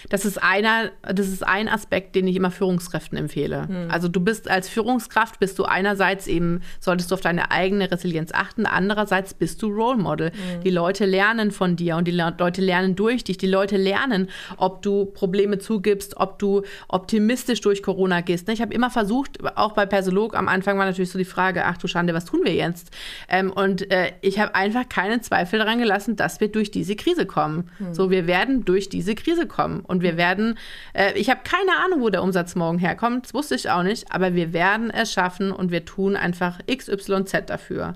Das 0.10 0.26
ist 0.26 0.42
einer, 0.42 0.92
das 1.02 1.28
ist 1.28 1.46
ein 1.46 1.68
Aspekt, 1.68 2.16
den 2.16 2.28
ich 2.28 2.36
immer 2.36 2.52
Führungskräften 2.52 3.18
empfehle. 3.18 3.68
Mhm. 3.68 3.92
Also 3.92 4.08
du 4.08 4.20
bist 4.20 4.50
als 4.50 4.70
Führungskraft 4.70 5.40
bist 5.40 5.60
du 5.60 5.66
einerseits 5.66 6.28
eben 6.28 6.62
solltest 6.80 7.12
du 7.12 7.16
auf 7.16 7.22
deine 7.22 7.52
eigene 7.52 7.92
Resilienz 7.92 8.32
achten, 8.34 8.66
andererseits 8.66 9.34
bist 9.34 9.62
du 9.62 9.68
Role 9.68 9.98
Model. 9.98 10.32
Mhm. 10.32 10.64
Die 10.64 10.70
Leute 10.70 11.06
lernen 11.06 11.52
von 11.52 11.76
dir 11.76 11.98
und 11.98 12.08
die 12.08 12.12
Leute 12.12 12.62
lernen 12.62 12.96
durch 12.96 13.24
dich. 13.24 13.38
Die 13.38 13.48
Leute 13.48 13.78
lernen, 13.78 14.30
ob 14.58 14.82
du 14.82 15.06
Probleme 15.06 15.60
zugibst, 15.60 16.18
ob 16.18 16.40
du 16.40 16.64
optimistisch 16.88 17.62
durch 17.62 17.84
Corona 17.84 18.22
gehst. 18.22 18.50
Ich 18.50 18.62
habe 18.62 18.74
immer 18.74 18.90
versucht, 18.90 19.44
auch 19.58 19.74
bei 19.74 19.86
Persolog 19.86 20.36
am 20.36 20.48
Anfang 20.48 20.78
war 20.78 20.86
natürlich 20.86 21.12
so 21.12 21.18
die 21.18 21.26
Frage, 21.26 21.66
ach 21.66 21.78
du 21.78 21.88
Schande, 21.88 22.14
was 22.14 22.26
tun 22.26 22.42
wir 22.44 22.54
jetzt? 22.54 22.92
Ähm, 23.28 23.52
und 23.52 23.92
äh, 23.92 24.12
ich 24.22 24.40
habe 24.40 24.56
einfach 24.56 24.88
keinen 24.88 25.22
Zweifel 25.22 25.60
daran 25.60 25.80
gelassen, 25.80 26.16
dass 26.16 26.40
wir 26.40 26.50
durch 26.50 26.72
diese 26.72 26.96
Krise 26.96 27.26
kommen. 27.26 27.70
Mhm. 27.80 27.94
So, 27.94 28.10
wir 28.10 28.28
werden 28.28 28.66
durch 28.66 28.90
diese 28.90 29.16
Krise 29.16 29.48
kommen. 29.48 29.79
Und 29.82 30.02
wir 30.02 30.18
werden, 30.18 30.58
äh, 30.94 31.14
ich 31.14 31.30
habe 31.30 31.42
keine 31.44 31.78
Ahnung, 31.86 32.02
wo 32.02 32.10
der 32.10 32.24
Umsatz 32.24 32.56
morgen 32.56 32.80
herkommt, 32.80 33.26
das 33.26 33.34
wusste 33.34 33.56
ich 33.56 33.70
auch 33.70 33.84
nicht, 33.84 34.12
aber 34.12 34.36
wir 34.36 34.54
werden 34.54 34.90
es 34.90 35.12
schaffen 35.12 35.52
und 35.52 35.72
wir 35.72 35.86
tun 35.86 36.16
einfach 36.16 36.60
XYZ 36.68 37.46
dafür. 37.48 37.96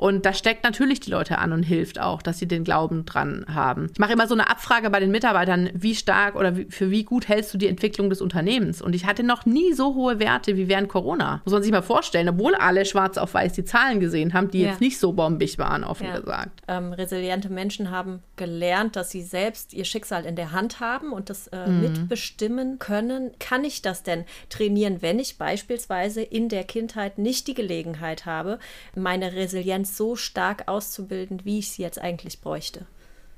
Und 0.00 0.24
das 0.24 0.38
steckt 0.38 0.64
natürlich 0.64 1.00
die 1.00 1.10
Leute 1.10 1.36
an 1.36 1.52
und 1.52 1.62
hilft 1.62 2.00
auch, 2.00 2.22
dass 2.22 2.38
sie 2.38 2.48
den 2.48 2.64
Glauben 2.64 3.04
dran 3.04 3.44
haben. 3.52 3.88
Ich 3.92 3.98
mache 3.98 4.14
immer 4.14 4.26
so 4.26 4.34
eine 4.34 4.48
Abfrage 4.48 4.88
bei 4.88 4.98
den 4.98 5.10
Mitarbeitern, 5.10 5.68
wie 5.74 5.94
stark 5.94 6.36
oder 6.36 6.56
wie, 6.56 6.64
für 6.70 6.90
wie 6.90 7.04
gut 7.04 7.28
hältst 7.28 7.52
du 7.52 7.58
die 7.58 7.68
Entwicklung 7.68 8.08
des 8.08 8.22
Unternehmens? 8.22 8.80
Und 8.80 8.94
ich 8.94 9.04
hatte 9.04 9.22
noch 9.22 9.44
nie 9.44 9.74
so 9.74 9.94
hohe 9.94 10.18
Werte 10.18 10.56
wie 10.56 10.68
während 10.68 10.88
Corona. 10.88 11.42
Muss 11.44 11.52
man 11.52 11.62
sich 11.62 11.70
mal 11.70 11.82
vorstellen, 11.82 12.30
obwohl 12.30 12.54
alle 12.54 12.86
schwarz 12.86 13.18
auf 13.18 13.34
weiß 13.34 13.52
die 13.52 13.64
Zahlen 13.64 14.00
gesehen 14.00 14.32
haben, 14.32 14.50
die 14.50 14.62
ja. 14.62 14.70
jetzt 14.70 14.80
nicht 14.80 14.98
so 14.98 15.12
bombig 15.12 15.58
waren, 15.58 15.84
offen 15.84 16.06
ja. 16.06 16.18
gesagt. 16.18 16.62
Ähm, 16.66 16.94
resiliente 16.94 17.50
Menschen 17.50 17.90
haben 17.90 18.22
gelernt, 18.36 18.96
dass 18.96 19.10
sie 19.10 19.22
selbst 19.22 19.74
ihr 19.74 19.84
Schicksal 19.84 20.24
in 20.24 20.34
der 20.34 20.52
Hand 20.52 20.80
haben 20.80 21.12
und 21.12 21.19
das 21.24 21.48
äh, 21.48 21.66
mhm. 21.66 21.80
mitbestimmen 21.80 22.78
können. 22.78 23.32
Kann 23.38 23.64
ich 23.64 23.82
das 23.82 24.02
denn 24.02 24.24
trainieren, 24.48 25.02
wenn 25.02 25.18
ich 25.18 25.38
beispielsweise 25.38 26.22
in 26.22 26.48
der 26.48 26.64
Kindheit 26.64 27.18
nicht 27.18 27.46
die 27.48 27.54
Gelegenheit 27.54 28.26
habe, 28.26 28.58
meine 28.94 29.32
Resilienz 29.34 29.96
so 29.96 30.16
stark 30.16 30.68
auszubilden, 30.68 31.44
wie 31.44 31.58
ich 31.58 31.70
sie 31.72 31.82
jetzt 31.82 32.00
eigentlich 32.00 32.40
bräuchte. 32.40 32.86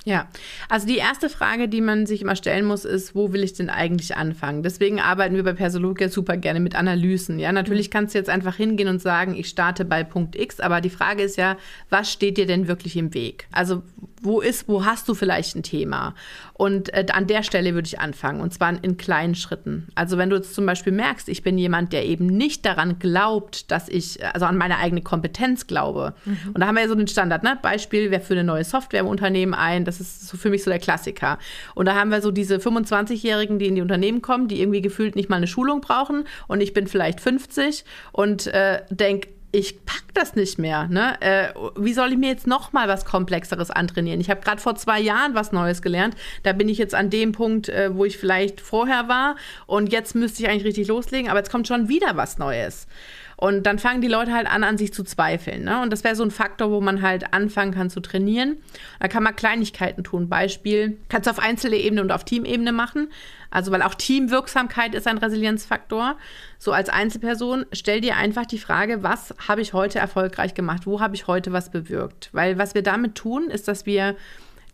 Ja, 0.05 0.27
also 0.69 0.87
die 0.87 0.97
erste 0.97 1.29
Frage, 1.29 1.69
die 1.69 1.81
man 1.81 2.07
sich 2.07 2.23
immer 2.23 2.35
stellen 2.35 2.65
muss, 2.65 2.85
ist, 2.85 3.15
wo 3.15 3.33
will 3.33 3.45
ich 3.45 3.53
denn 3.53 3.71
eigentlich 3.71 4.17
anfangen? 4.17 4.65
Deswegen 4.65 5.01
arbeiten 5.01 5.37
wir 5.37 5.45
bei 5.45 5.53
Persologia 5.53 6.09
super 6.09 6.37
gerne 6.37 6.59
mit 6.59 6.75
Analysen. 6.75 7.39
Ja, 7.39 7.53
natürlich 7.53 7.89
mhm. 7.89 7.93
kannst 7.93 8.15
du 8.15 8.19
jetzt 8.19 8.31
einfach 8.31 8.57
hingehen 8.57 8.89
und 8.89 9.01
sagen, 9.01 9.37
ich 9.37 9.49
starte 9.49 9.85
bei 9.85 10.03
Punkt 10.03 10.35
X, 10.35 10.59
aber 10.59 10.81
die 10.81 10.91
Frage 10.91 11.23
ist 11.23 11.37
ja, 11.37 11.57
was 11.89 12.11
steht 12.11 12.37
dir 12.37 12.47
denn 12.47 12.67
wirklich 12.67 12.97
im 12.97 13.15
Weg? 13.15 13.47
Also 13.53 13.83
wo 14.23 14.41
ist, 14.41 14.69
wo 14.69 14.85
hast 14.85 15.09
du 15.09 15.15
vielleicht 15.15 15.57
ein 15.57 15.63
Thema? 15.65 16.15
Und 16.55 16.95
äh, 16.95 17.07
an 17.13 17.27
der 17.27 17.43
Stelle 17.43 17.75
würde 17.75 17.87
ich 17.87 17.99
anfangen 17.99 18.41
und 18.41 18.55
zwar 18.55 18.73
in 18.83 18.97
kleinen 18.97 19.35
Schritten. 19.35 19.89
Also 19.97 20.17
wenn 20.17 20.31
du 20.31 20.37
jetzt 20.37 20.55
zum 20.55 20.65
Beispiel 20.65 20.93
merkst, 20.93 21.29
ich 21.29 21.43
bin 21.43 21.59
jemand, 21.59 21.93
der 21.93 22.05
eben 22.07 22.27
nicht 22.27 22.65
daran 22.65 23.01
glaubt, 23.01 23.71
dass 23.73 23.89
ich, 23.89 24.25
also 24.25 24.47
an 24.47 24.57
meine 24.57 24.79
eigene 24.79 25.03
Kompetenz 25.03 25.67
glaube. 25.67 26.15
Mhm. 26.25 26.39
Und 26.55 26.61
da 26.61 26.69
haben 26.69 26.77
wir 26.77 26.83
ja 26.83 26.89
so 26.89 26.95
den 26.95 27.09
Standard, 27.09 27.43
ne? 27.43 27.59
Beispiel, 27.61 28.13
wer 28.13 28.21
für 28.21 28.35
eine 28.35 28.45
neue 28.45 28.65
Software 28.65 29.01
im 29.01 29.09
Unternehmen 29.09 29.55
ein, 29.55 29.85
das 29.99 30.07
ist 30.09 30.29
so 30.29 30.37
für 30.37 30.51
mich 30.51 30.63
so 30.63 30.71
der 30.71 30.79
Klassiker. 30.79 31.39
Und 31.75 31.87
da 31.87 31.95
haben 31.95 32.11
wir 32.11 32.21
so 32.21 32.31
diese 32.31 32.57
25-Jährigen, 32.57 33.59
die 33.59 33.67
in 33.67 33.75
die 33.75 33.83
Unternehmen 33.83 34.23
kommen, 34.23 34.49
die 34.49 34.61
irgendwie 34.61 34.83
gefühlt 34.83 35.17
nicht 35.17 35.29
mal 35.29 35.37
eine 35.37 35.47
Schulung 35.47 35.81
brauchen. 35.81 36.25
Und 36.49 36.61
ich 36.61 36.73
bin 36.73 36.87
vielleicht 36.87 37.21
50 37.21 37.85
und 38.13 38.47
äh, 38.49 38.83
denke, 38.91 39.29
ich 39.55 39.85
pack 39.85 40.03
das 40.15 40.35
nicht 40.35 40.59
mehr. 40.59 40.89
Ne? 40.89 41.21
Äh, 41.21 41.49
wie 41.77 41.93
soll 41.93 42.13
ich 42.13 42.19
mir 42.19 42.31
jetzt 42.31 42.47
noch 42.47 42.73
mal 42.73 42.89
was 42.89 43.05
Komplexeres 43.05 43.71
antrainieren? 43.71 44.19
Ich 44.21 44.31
habe 44.31 44.41
gerade 44.41 44.61
vor 44.61 44.77
zwei 44.77 44.99
Jahren 44.99 45.35
was 45.35 45.53
Neues 45.53 45.83
gelernt. 45.83 46.17
Da 46.43 46.55
bin 46.55 46.71
ich 46.71 46.79
jetzt 46.79 46.95
an 46.95 47.11
dem 47.11 47.33
Punkt, 47.33 47.69
äh, 47.69 47.95
wo 47.95 48.07
ich 48.07 48.17
vielleicht 48.17 48.63
vorher 48.63 49.09
war. 49.09 49.37
Und 49.67 49.93
jetzt 49.93 50.15
müsste 50.15 50.43
ich 50.43 50.49
eigentlich 50.49 50.65
richtig 50.65 50.89
loslegen. 50.89 51.31
Aber 51.31 51.39
jetzt 51.39 51.51
kommt 51.51 51.69
schon 51.69 51.89
wieder 51.89 52.17
was 52.17 52.39
Neues. 52.39 52.87
Und 53.43 53.65
dann 53.65 53.81
fangen 53.81 54.01
die 54.01 54.07
Leute 54.07 54.33
halt 54.33 54.47
an, 54.47 54.63
an 54.63 54.79
sich 54.79 54.95
zu 54.95 55.03
zweifeln. 55.03 55.65
Ne? 55.65 55.83
Und 55.83 55.93
das 55.93 56.05
wäre 56.05 56.15
so 56.15 56.23
ein 56.23 56.31
Faktor, 56.31 56.71
wo 56.71 56.81
man 56.81 57.03
halt 57.03 57.35
anfangen 57.35 57.75
kann 57.75 57.91
zu 57.91 57.99
trainieren. 57.99 58.59
Da 59.01 59.09
kann 59.09 59.25
man 59.25 59.35
Kleinigkeiten 59.35 60.05
tun. 60.05 60.29
Beispiel, 60.29 60.97
kannst 61.09 61.27
du 61.27 61.33
auf 61.33 61.41
Einzelebene 61.41 62.03
und 62.03 62.13
auf 62.13 62.23
Teamebene 62.23 62.71
machen. 62.71 63.09
Also, 63.51 63.73
weil 63.73 63.83
auch 63.83 63.97
Teamwirksamkeit 63.97 64.95
ist 64.95 65.09
ein 65.09 65.19
Resilienzfaktor. 65.19 66.15
So 66.61 66.71
als 66.71 66.89
Einzelperson, 66.89 67.67
stell 67.73 68.01
dir 68.01 68.17
einfach 68.17 68.47
die 68.47 68.59
Frage, 68.59 69.03
was 69.03 69.35
habe 69.49 69.61
ich 69.61 69.73
heute 69.73 69.99
erfolgreich 69.99 70.55
gemacht? 70.55 70.87
Wo 70.87 71.01
habe 71.01 71.17
ich 71.17 71.27
heute 71.27 71.53
was 71.53 71.69
bewirkt? 71.69 72.29
Weil 72.31 72.59
was 72.59 72.77
wir 72.77 72.85
damit 72.85 73.17
tun, 73.17 73.51
ist, 73.51 73.67
dass 73.67 73.87
wir 73.87 74.15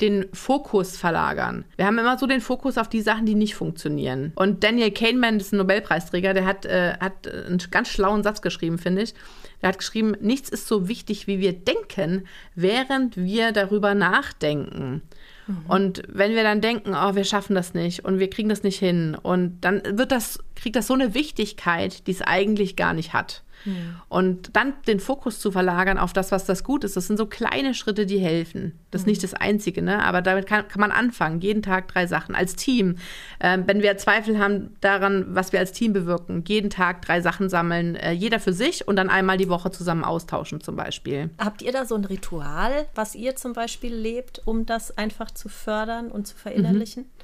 den 0.01 0.27
Fokus 0.33 0.97
verlagern. 0.97 1.65
Wir 1.77 1.87
haben 1.87 1.99
immer 1.99 2.19
so 2.19 2.27
den 2.27 2.41
Fokus 2.41 2.79
auf 2.79 2.89
die 2.89 3.01
Sachen, 3.01 3.27
die 3.27 3.35
nicht 3.35 3.55
funktionieren. 3.55 4.33
Und 4.37 4.63
Daniel 4.63 4.93
Kahneman 4.93 5.39
ist 5.39 5.53
ein 5.53 5.59
Nobelpreisträger, 5.59 6.35
der 6.35 6.47
hat, 6.47 6.65
äh, 6.67 6.95
hat 7.01 7.27
einen 7.27 7.59
ganz 7.71 7.89
schlauen 7.89 8.23
Satz 8.23 8.41
geschrieben, 8.41 8.79
finde 8.79 9.03
ich. 9.03 9.15
Der 9.61 9.71
hat 9.71 9.79
geschrieben, 9.79 10.15
nichts 10.21 10.49
ist 10.51 10.69
so 10.69 10.89
wichtig, 10.89 11.27
wie 11.27 11.41
wir 11.41 11.53
denken, 11.53 12.27
während 12.55 13.17
wir 13.17 13.51
darüber 13.51 13.95
nachdenken. 13.95 15.03
Mhm. 15.49 15.67
Und 15.67 16.03
wenn 16.09 16.35
wir 16.35 16.45
dann 16.45 16.61
denken, 16.61 16.95
oh, 16.95 17.17
wir 17.17 17.25
schaffen 17.25 17.57
das 17.57 17.75
nicht 17.75 18.05
und 18.05 18.21
wir 18.21 18.31
kriegen 18.31 18.49
das 18.49 18.63
nicht 18.63 18.79
hin, 18.79 19.17
und 19.21 19.61
dann 19.63 19.83
wird 19.99 20.13
das, 20.13 20.39
kriegt 20.55 20.77
das 20.77 20.87
so 20.87 20.95
eine 20.95 21.15
Wichtigkeit, 21.15 22.07
die 22.07 22.13
es 22.13 22.23
eigentlich 22.23 22.77
gar 22.77 22.95
nicht 22.95 23.13
hat. 23.13 23.43
Mhm. 23.65 23.97
Und 24.09 24.57
dann 24.57 24.75
den 24.87 25.01
Fokus 25.01 25.41
zu 25.41 25.51
verlagern 25.51 25.99
auf 25.99 26.13
das, 26.13 26.33
was 26.33 26.45
das 26.45 26.65
gut 26.65 26.85
ist, 26.85 26.97
das 26.97 27.07
sind 27.07 27.17
so 27.17 27.27
kleine 27.27 27.75
Schritte, 27.75 28.07
die 28.07 28.19
helfen. 28.19 28.79
Das 28.91 29.03
ist 29.03 29.07
mhm. 29.07 29.11
nicht 29.11 29.23
das 29.23 29.35
Einzige, 29.35 29.83
ne? 29.83 30.03
aber 30.03 30.23
damit 30.23 30.47
kann, 30.47 30.67
kann, 30.69 30.81
man 30.81 30.91
anfangen. 30.91 31.41
Jeden 31.41 31.63
Tag 31.63 31.89
drei 31.89 32.07
Sachen 32.07 32.35
als 32.35 32.57
Team. 32.57 32.97
Ähm, 33.41 33.65
wenn 33.67 33.83
wir 33.83 33.97
Zweifel 33.99 34.39
haben 34.39 34.77
daran, 34.81 35.27
was 35.35 35.53
wir 35.53 35.59
als 35.59 35.73
Team 35.73 35.93
bewirken, 35.93 36.45
jeden 36.47 36.71
Tag 36.71 37.03
drei 37.03 37.21
Sachen 37.21 37.49
sammeln, 37.49 37.97
äh, 37.97 38.13
jeder 38.13 38.41
für 38.41 38.53
sich 38.53 38.89
und 38.89 38.97
dann 38.97 39.11
einmal 39.11 39.37
die 39.37 39.49
Woche 39.49 39.71
zusammen 39.71 40.05
austauschen 40.05 40.61
zum 40.61 40.77
Beispiel. 40.77 41.31
Habt 41.39 41.63
ihr 41.63 41.73
da 41.73 41.85
so 41.85 41.95
ein 41.95 42.05
Ritual, 42.05 42.87
was 42.95 43.15
ihr 43.15 43.37
zum 43.37 43.53
Beispiel 43.53 43.95
lebt, 43.95 44.43
um 44.45 44.67
das 44.67 44.97
einfach 44.97 45.31
zu 45.31 45.49
fördern 45.49 46.11
und 46.11 46.27
zu 46.27 46.37
verinnerlichen? 46.37 47.03
Mhm. 47.03 47.19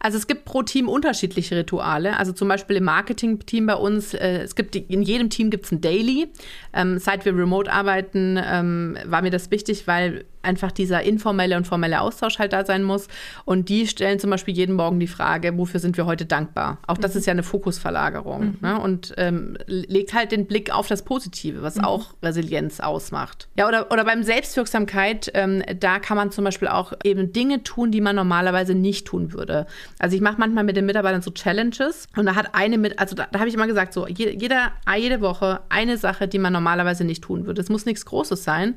Also 0.00 0.18
es 0.18 0.26
gibt 0.26 0.44
pro 0.44 0.62
Team 0.62 0.88
unterschiedliche 0.88 1.56
Rituale. 1.56 2.16
Also 2.16 2.32
zum 2.32 2.48
Beispiel 2.48 2.76
im 2.76 2.84
Marketing-Team 2.84 3.66
bei 3.66 3.76
uns, 3.76 4.14
äh, 4.14 4.42
es 4.42 4.54
gibt 4.54 4.76
in 4.76 5.02
jedem 5.02 5.30
Team 5.30 5.50
gibt 5.50 5.66
es 5.66 5.72
ein 5.74 5.80
Daily. 5.80 6.28
Ähm, 6.72 6.98
seit 6.98 7.24
wir 7.24 7.36
remote 7.36 7.72
arbeiten, 7.72 8.38
ähm, 8.42 8.96
war 9.04 9.22
mir 9.22 9.30
das 9.30 9.50
wichtig, 9.50 9.86
weil 9.86 10.24
einfach 10.44 10.72
dieser 10.72 11.02
informelle 11.02 11.56
und 11.56 11.66
formelle 11.66 12.00
Austausch 12.00 12.38
halt 12.38 12.52
da 12.52 12.64
sein 12.64 12.82
muss. 12.82 13.08
Und 13.44 13.68
die 13.68 13.86
stellen 13.86 14.18
zum 14.18 14.30
Beispiel 14.30 14.54
jeden 14.54 14.76
Morgen 14.76 15.00
die 15.00 15.06
Frage, 15.06 15.56
wofür 15.56 15.80
sind 15.80 15.96
wir 15.96 16.06
heute 16.06 16.26
dankbar? 16.26 16.78
Auch 16.86 16.98
das 16.98 17.14
mhm. 17.14 17.18
ist 17.18 17.26
ja 17.26 17.32
eine 17.32 17.42
Fokusverlagerung. 17.42 18.44
Mhm. 18.44 18.58
Ne? 18.60 18.80
Und 18.80 19.14
ähm, 19.16 19.56
legt 19.66 20.14
halt 20.14 20.32
den 20.32 20.46
Blick 20.46 20.74
auf 20.74 20.88
das 20.88 21.02
Positive, 21.02 21.62
was 21.62 21.76
mhm. 21.76 21.84
auch 21.84 22.14
Resilienz 22.22 22.80
ausmacht. 22.80 23.48
Ja, 23.56 23.68
oder, 23.68 23.90
oder 23.90 24.04
beim 24.04 24.22
Selbstwirksamkeit, 24.22 25.30
ähm, 25.34 25.62
da 25.78 25.98
kann 25.98 26.16
man 26.16 26.30
zum 26.30 26.44
Beispiel 26.44 26.68
auch 26.68 26.92
eben 27.04 27.32
Dinge 27.32 27.62
tun, 27.62 27.90
die 27.90 28.00
man 28.00 28.16
normalerweise 28.16 28.74
nicht 28.74 29.06
tun 29.06 29.32
würde. 29.32 29.66
Also 29.98 30.16
ich 30.16 30.22
mache 30.22 30.36
manchmal 30.38 30.64
mit 30.64 30.76
den 30.76 30.86
Mitarbeitern 30.86 31.22
so 31.22 31.30
Challenges 31.30 32.08
und 32.16 32.26
da 32.26 32.34
hat 32.34 32.54
eine 32.54 32.78
mit, 32.78 32.98
also 32.98 33.14
da, 33.14 33.26
da 33.30 33.38
habe 33.38 33.48
ich 33.48 33.54
immer 33.54 33.66
gesagt, 33.66 33.92
so 33.92 34.06
jeder, 34.06 34.72
jede 34.96 35.20
Woche 35.20 35.60
eine 35.68 35.96
Sache, 35.96 36.28
die 36.28 36.38
man 36.38 36.52
normalerweise 36.52 37.04
nicht 37.04 37.22
tun 37.22 37.46
würde. 37.46 37.60
Es 37.60 37.68
muss 37.68 37.86
nichts 37.86 38.04
Großes 38.04 38.44
sein. 38.44 38.74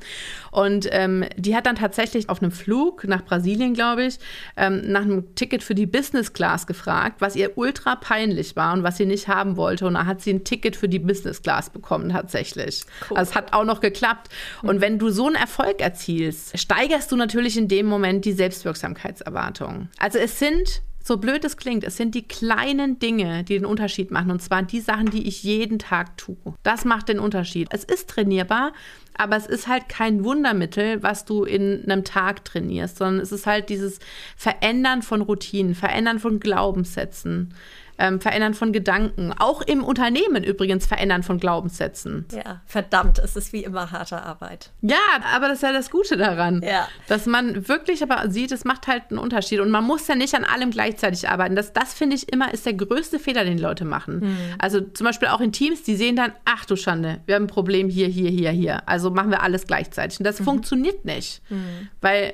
Und 0.51 0.87
ähm, 0.91 1.25
die 1.35 1.55
hat 1.57 1.65
dann 1.65 1.75
tatsächlich 1.75 2.29
auf 2.29 2.41
einem 2.41 2.51
Flug 2.51 3.03
nach 3.05 3.23
Brasilien, 3.23 3.73
glaube 3.73 4.05
ich, 4.05 4.19
ähm, 4.55 4.91
nach 4.91 5.01
einem 5.01 5.35
Ticket 5.35 5.63
für 5.63 5.75
die 5.75 5.85
Business 5.85 6.33
Class 6.33 6.67
gefragt, 6.67 7.19
was 7.19 7.35
ihr 7.35 7.57
ultra 7.57 7.95
peinlich 7.95 8.55
war 8.55 8.73
und 8.73 8.83
was 8.83 8.97
sie 8.97 9.05
nicht 9.05 9.27
haben 9.27 9.57
wollte. 9.57 9.85
Und 9.85 9.95
da 9.95 10.05
hat 10.05 10.21
sie 10.21 10.33
ein 10.33 10.43
Ticket 10.43 10.75
für 10.75 10.87
die 10.87 10.99
Business 10.99 11.41
Class 11.41 11.69
bekommen, 11.69 12.09
tatsächlich. 12.09 12.85
Cool. 13.09 13.17
Also 13.17 13.31
es 13.31 13.35
hat 13.35 13.53
auch 13.53 13.65
noch 13.65 13.81
geklappt. 13.81 14.29
Mhm. 14.61 14.69
Und 14.69 14.81
wenn 14.81 14.99
du 14.99 15.09
so 15.09 15.27
einen 15.27 15.35
Erfolg 15.35 15.81
erzielst, 15.81 16.57
steigerst 16.57 17.11
du 17.11 17.15
natürlich 17.15 17.57
in 17.57 17.67
dem 17.67 17.87
Moment 17.87 18.25
die 18.25 18.33
Selbstwirksamkeitserwartung. 18.33 19.89
Also 19.99 20.19
es 20.19 20.39
sind 20.39 20.81
so 21.07 21.17
blöd 21.17 21.45
es 21.45 21.55
klingt, 21.55 21.85
es 21.85 21.95
sind 21.95 22.15
die 22.15 22.27
kleinen 22.27 22.99
Dinge, 22.99 23.45
die 23.45 23.55
den 23.55 23.65
Unterschied 23.65 24.11
machen. 24.11 24.29
Und 24.29 24.41
zwar 24.41 24.61
die 24.63 24.81
Sachen, 24.81 25.09
die 25.09 25.27
ich 25.27 25.41
jeden 25.41 25.79
Tag 25.79 26.17
tue. 26.17 26.35
Das 26.63 26.83
macht 26.83 27.07
den 27.07 27.19
Unterschied. 27.19 27.69
Es 27.71 27.85
ist 27.85 28.09
trainierbar, 28.09 28.73
aber 29.17 29.37
es 29.37 29.47
ist 29.47 29.67
halt 29.67 29.87
kein 29.87 30.25
Wundermittel, 30.25 31.01
was 31.01 31.23
du 31.23 31.45
in 31.45 31.83
einem 31.85 32.03
Tag 32.03 32.43
trainierst, 32.43 32.97
sondern 32.97 33.21
es 33.21 33.31
ist 33.31 33.47
halt 33.47 33.69
dieses 33.69 33.99
Verändern 34.35 35.01
von 35.01 35.21
Routinen, 35.21 35.75
Verändern 35.75 36.19
von 36.19 36.41
Glaubenssätzen 36.41 37.53
ähm, 37.97 38.21
Verändern 38.21 38.53
von 38.53 38.71
Gedanken. 38.71 39.33
Auch 39.37 39.61
im 39.61 39.83
Unternehmen 39.83 40.43
übrigens 40.43 40.85
Verändern 40.85 41.23
von 41.23 41.39
Glaubenssätzen. 41.39 42.25
Ja, 42.31 42.61
verdammt, 42.65 43.19
es 43.19 43.35
ist 43.35 43.53
wie 43.53 43.63
immer 43.63 43.91
harte 43.91 44.21
Arbeit. 44.21 44.71
Ja, 44.81 44.97
aber 45.33 45.47
das 45.47 45.57
ist 45.57 45.63
ja 45.63 45.73
das 45.73 45.89
Gute 45.89 46.17
daran. 46.17 46.61
Ja. 46.63 46.87
Dass 47.07 47.25
man 47.25 47.67
wirklich 47.67 48.03
aber 48.03 48.29
sieht, 48.29 48.51
es 48.51 48.65
macht 48.65 48.87
halt 48.87 49.03
einen 49.09 49.19
Unterschied. 49.19 49.59
Und 49.59 49.71
man 49.71 49.83
muss 49.83 50.07
ja 50.07 50.15
nicht 50.15 50.35
an 50.35 50.43
allem 50.43 50.71
gleichzeitig 50.71 51.29
arbeiten. 51.29 51.55
Das, 51.55 51.73
das 51.73 51.93
finde 51.93 52.15
ich 52.15 52.31
immer, 52.31 52.53
ist 52.53 52.65
der 52.65 52.73
größte 52.73 53.19
Fehler, 53.19 53.43
den 53.43 53.57
Leute 53.57 53.85
machen. 53.85 54.19
Mhm. 54.19 54.37
Also 54.59 54.81
zum 54.81 55.05
Beispiel 55.05 55.29
auch 55.29 55.41
in 55.41 55.51
Teams, 55.51 55.83
die 55.83 55.95
sehen 55.95 56.15
dann, 56.15 56.31
ach 56.45 56.65
du 56.65 56.75
Schande, 56.75 57.21
wir 57.25 57.35
haben 57.35 57.43
ein 57.43 57.47
Problem 57.47 57.89
hier, 57.89 58.07
hier, 58.07 58.29
hier, 58.29 58.51
hier. 58.51 58.87
Also 58.87 59.09
machen 59.09 59.31
wir 59.31 59.41
alles 59.41 59.67
gleichzeitig. 59.67 60.19
Und 60.19 60.25
das 60.25 60.39
mhm. 60.39 60.45
funktioniert 60.45 61.05
nicht. 61.05 61.41
Mhm. 61.49 61.89
Weil 62.01 62.33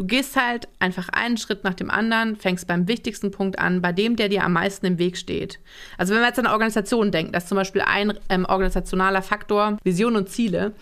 Du 0.00 0.06
gehst 0.06 0.34
halt 0.34 0.66
einfach 0.78 1.10
einen 1.10 1.36
Schritt 1.36 1.62
nach 1.62 1.74
dem 1.74 1.90
anderen, 1.90 2.34
fängst 2.34 2.66
beim 2.66 2.88
wichtigsten 2.88 3.30
Punkt 3.30 3.58
an, 3.58 3.82
bei 3.82 3.92
dem, 3.92 4.16
der 4.16 4.30
dir 4.30 4.44
am 4.44 4.54
meisten 4.54 4.86
im 4.86 4.98
Weg 4.98 5.18
steht. 5.18 5.60
Also 5.98 6.14
wenn 6.14 6.22
wir 6.22 6.26
jetzt 6.28 6.38
an 6.38 6.46
Organisationen 6.46 7.12
denken, 7.12 7.32
das 7.32 7.42
ist 7.42 7.48
zum 7.50 7.56
Beispiel 7.56 7.82
ein 7.82 8.14
ähm, 8.30 8.46
organisationaler 8.46 9.20
Faktor 9.20 9.76
Vision 9.84 10.16
und 10.16 10.30
Ziele. 10.30 10.72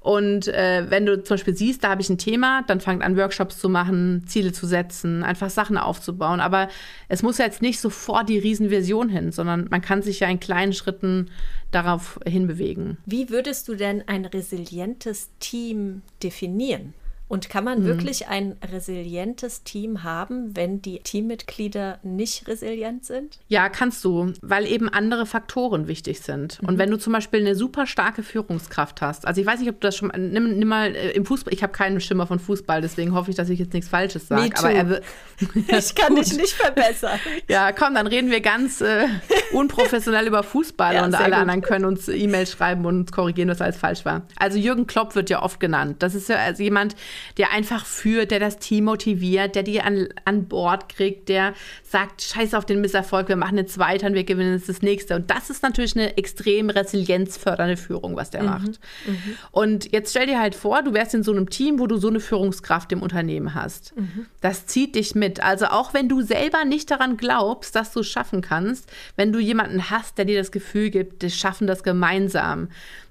Und 0.00 0.48
äh, 0.48 0.84
wenn 0.90 1.06
du 1.06 1.22
zum 1.22 1.36
Beispiel 1.36 1.56
siehst, 1.56 1.82
da 1.82 1.88
habe 1.88 2.02
ich 2.02 2.10
ein 2.10 2.18
Thema, 2.18 2.62
dann 2.66 2.82
fangt 2.82 3.02
an, 3.02 3.16
Workshops 3.16 3.58
zu 3.58 3.70
machen, 3.70 4.24
Ziele 4.26 4.52
zu 4.52 4.66
setzen, 4.66 5.22
einfach 5.22 5.48
Sachen 5.48 5.78
aufzubauen. 5.78 6.40
Aber 6.40 6.68
es 7.08 7.22
muss 7.22 7.38
ja 7.38 7.46
jetzt 7.46 7.62
nicht 7.62 7.80
sofort 7.80 8.28
die 8.28 8.38
Riesenvision 8.38 9.08
hin, 9.08 9.32
sondern 9.32 9.68
man 9.70 9.80
kann 9.80 10.02
sich 10.02 10.20
ja 10.20 10.28
in 10.28 10.40
kleinen 10.40 10.74
Schritten 10.74 11.30
darauf 11.70 12.20
hinbewegen. 12.26 12.98
Wie 13.06 13.30
würdest 13.30 13.66
du 13.66 13.76
denn 13.76 14.06
ein 14.06 14.26
resilientes 14.26 15.30
Team 15.40 16.02
definieren? 16.22 16.92
Und 17.28 17.50
kann 17.50 17.64
man 17.64 17.80
mhm. 17.80 17.84
wirklich 17.84 18.28
ein 18.28 18.56
resilientes 18.72 19.62
Team 19.62 20.02
haben, 20.02 20.56
wenn 20.56 20.80
die 20.80 21.00
Teammitglieder 21.00 21.98
nicht 22.02 22.48
resilient 22.48 23.04
sind? 23.04 23.38
Ja, 23.48 23.68
kannst 23.68 24.04
du, 24.04 24.32
weil 24.40 24.66
eben 24.66 24.88
andere 24.88 25.26
Faktoren 25.26 25.88
wichtig 25.88 26.20
sind. 26.20 26.60
Mhm. 26.62 26.68
Und 26.68 26.78
wenn 26.78 26.90
du 26.90 26.96
zum 26.96 27.12
Beispiel 27.12 27.40
eine 27.40 27.54
super 27.54 27.86
starke 27.86 28.22
Führungskraft 28.22 29.02
hast, 29.02 29.26
also 29.26 29.40
ich 29.40 29.46
weiß 29.46 29.60
nicht, 29.60 29.68
ob 29.68 29.80
du 29.80 29.86
das 29.86 29.96
schon, 29.96 30.10
nimm, 30.16 30.58
nimm 30.58 30.68
mal 30.68 30.94
äh, 30.94 31.10
im 31.10 31.26
Fußball, 31.26 31.52
ich 31.52 31.62
habe 31.62 31.72
keinen 31.72 32.00
Schimmer 32.00 32.26
von 32.26 32.38
Fußball, 32.38 32.80
deswegen 32.80 33.14
hoffe 33.14 33.30
ich, 33.30 33.36
dass 33.36 33.48
ich 33.50 33.58
jetzt 33.58 33.74
nichts 33.74 33.90
Falsches 33.90 34.28
sage. 34.28 34.50
Aber 34.56 34.72
er 34.72 35.00
ich 35.68 35.94
kann 35.94 36.14
dich 36.14 36.36
nicht 36.36 36.52
verbessern. 36.52 37.18
Ja, 37.48 37.72
komm, 37.72 37.94
dann 37.94 38.06
reden 38.06 38.30
wir 38.30 38.40
ganz 38.40 38.80
äh, 38.80 39.06
unprofessionell 39.52 40.26
über 40.26 40.42
Fußball 40.42 40.94
ja, 40.94 41.04
und 41.04 41.14
alle 41.14 41.30
gut. 41.30 41.34
anderen 41.34 41.62
können 41.62 41.84
uns 41.84 42.08
E-Mails 42.08 42.52
schreiben 42.52 42.84
und 42.84 43.00
uns 43.00 43.12
korrigieren, 43.12 43.48
was 43.48 43.60
alles 43.60 43.76
falsch 43.76 44.04
war. 44.04 44.22
Also 44.38 44.58
Jürgen 44.58 44.86
Klopp 44.86 45.14
wird 45.14 45.30
ja 45.30 45.42
oft 45.42 45.60
genannt. 45.60 45.96
Das 46.00 46.14
ist 46.14 46.28
ja 46.28 46.36
also 46.36 46.62
jemand, 46.62 46.94
der 47.36 47.52
einfach 47.52 47.86
führt, 47.86 48.30
der 48.30 48.40
das 48.40 48.58
Team 48.58 48.84
motiviert, 48.84 49.54
der 49.54 49.62
die 49.62 49.80
an, 49.80 50.08
an 50.24 50.48
Bord 50.48 50.88
kriegt, 50.88 51.28
der 51.28 51.54
sagt, 51.82 52.22
scheiß 52.22 52.54
auf 52.54 52.66
den 52.66 52.80
Misserfolg, 52.80 53.28
wir 53.28 53.36
machen 53.36 53.58
jetzt 53.58 53.78
weiter 53.78 54.06
und 54.06 54.14
wir 54.14 54.24
gewinnen 54.24 54.54
jetzt 54.54 54.68
das 54.68 54.82
nächste. 54.82 55.16
Und 55.16 55.30
das 55.30 55.50
ist 55.50 55.62
natürlich 55.62 55.96
eine 55.96 56.16
extrem 56.16 56.70
resilienzfördernde 56.70 57.76
Führung, 57.76 58.16
was 58.16 58.30
der 58.30 58.42
mhm. 58.42 58.48
macht. 58.48 58.80
Mhm. 59.06 59.36
Und 59.50 59.92
jetzt 59.92 60.10
stell 60.10 60.26
dir 60.26 60.38
halt 60.38 60.54
vor, 60.54 60.82
du 60.82 60.92
wärst 60.94 61.14
in 61.14 61.22
so 61.22 61.32
einem 61.32 61.50
Team, 61.50 61.78
wo 61.78 61.86
du 61.86 61.96
so 61.96 62.08
eine 62.08 62.20
Führungskraft 62.20 62.92
im 62.92 63.02
Unternehmen 63.02 63.54
hast. 63.54 63.96
Mhm. 63.96 64.26
Das 64.40 64.66
zieht 64.66 64.94
dich 64.94 65.14
mit. 65.14 65.42
Also 65.42 65.66
auch 65.66 65.94
wenn 65.94 66.08
du 66.08 66.22
selber 66.22 66.64
nicht 66.64 66.90
daran 66.90 67.16
glaubst, 67.16 67.74
dass 67.74 67.92
du 67.92 68.00
es 68.00 68.08
schaffen 68.08 68.40
kannst, 68.40 68.90
wenn 69.16 69.32
du 69.32 69.38
jemanden 69.38 69.90
hast, 69.90 70.18
der 70.18 70.24
dir 70.24 70.38
das 70.38 70.52
Gefühl 70.52 70.90
gibt, 70.90 71.22
wir 71.22 71.30
schaffen 71.30 71.66
das 71.66 71.82
gemeinsam, 71.82 72.68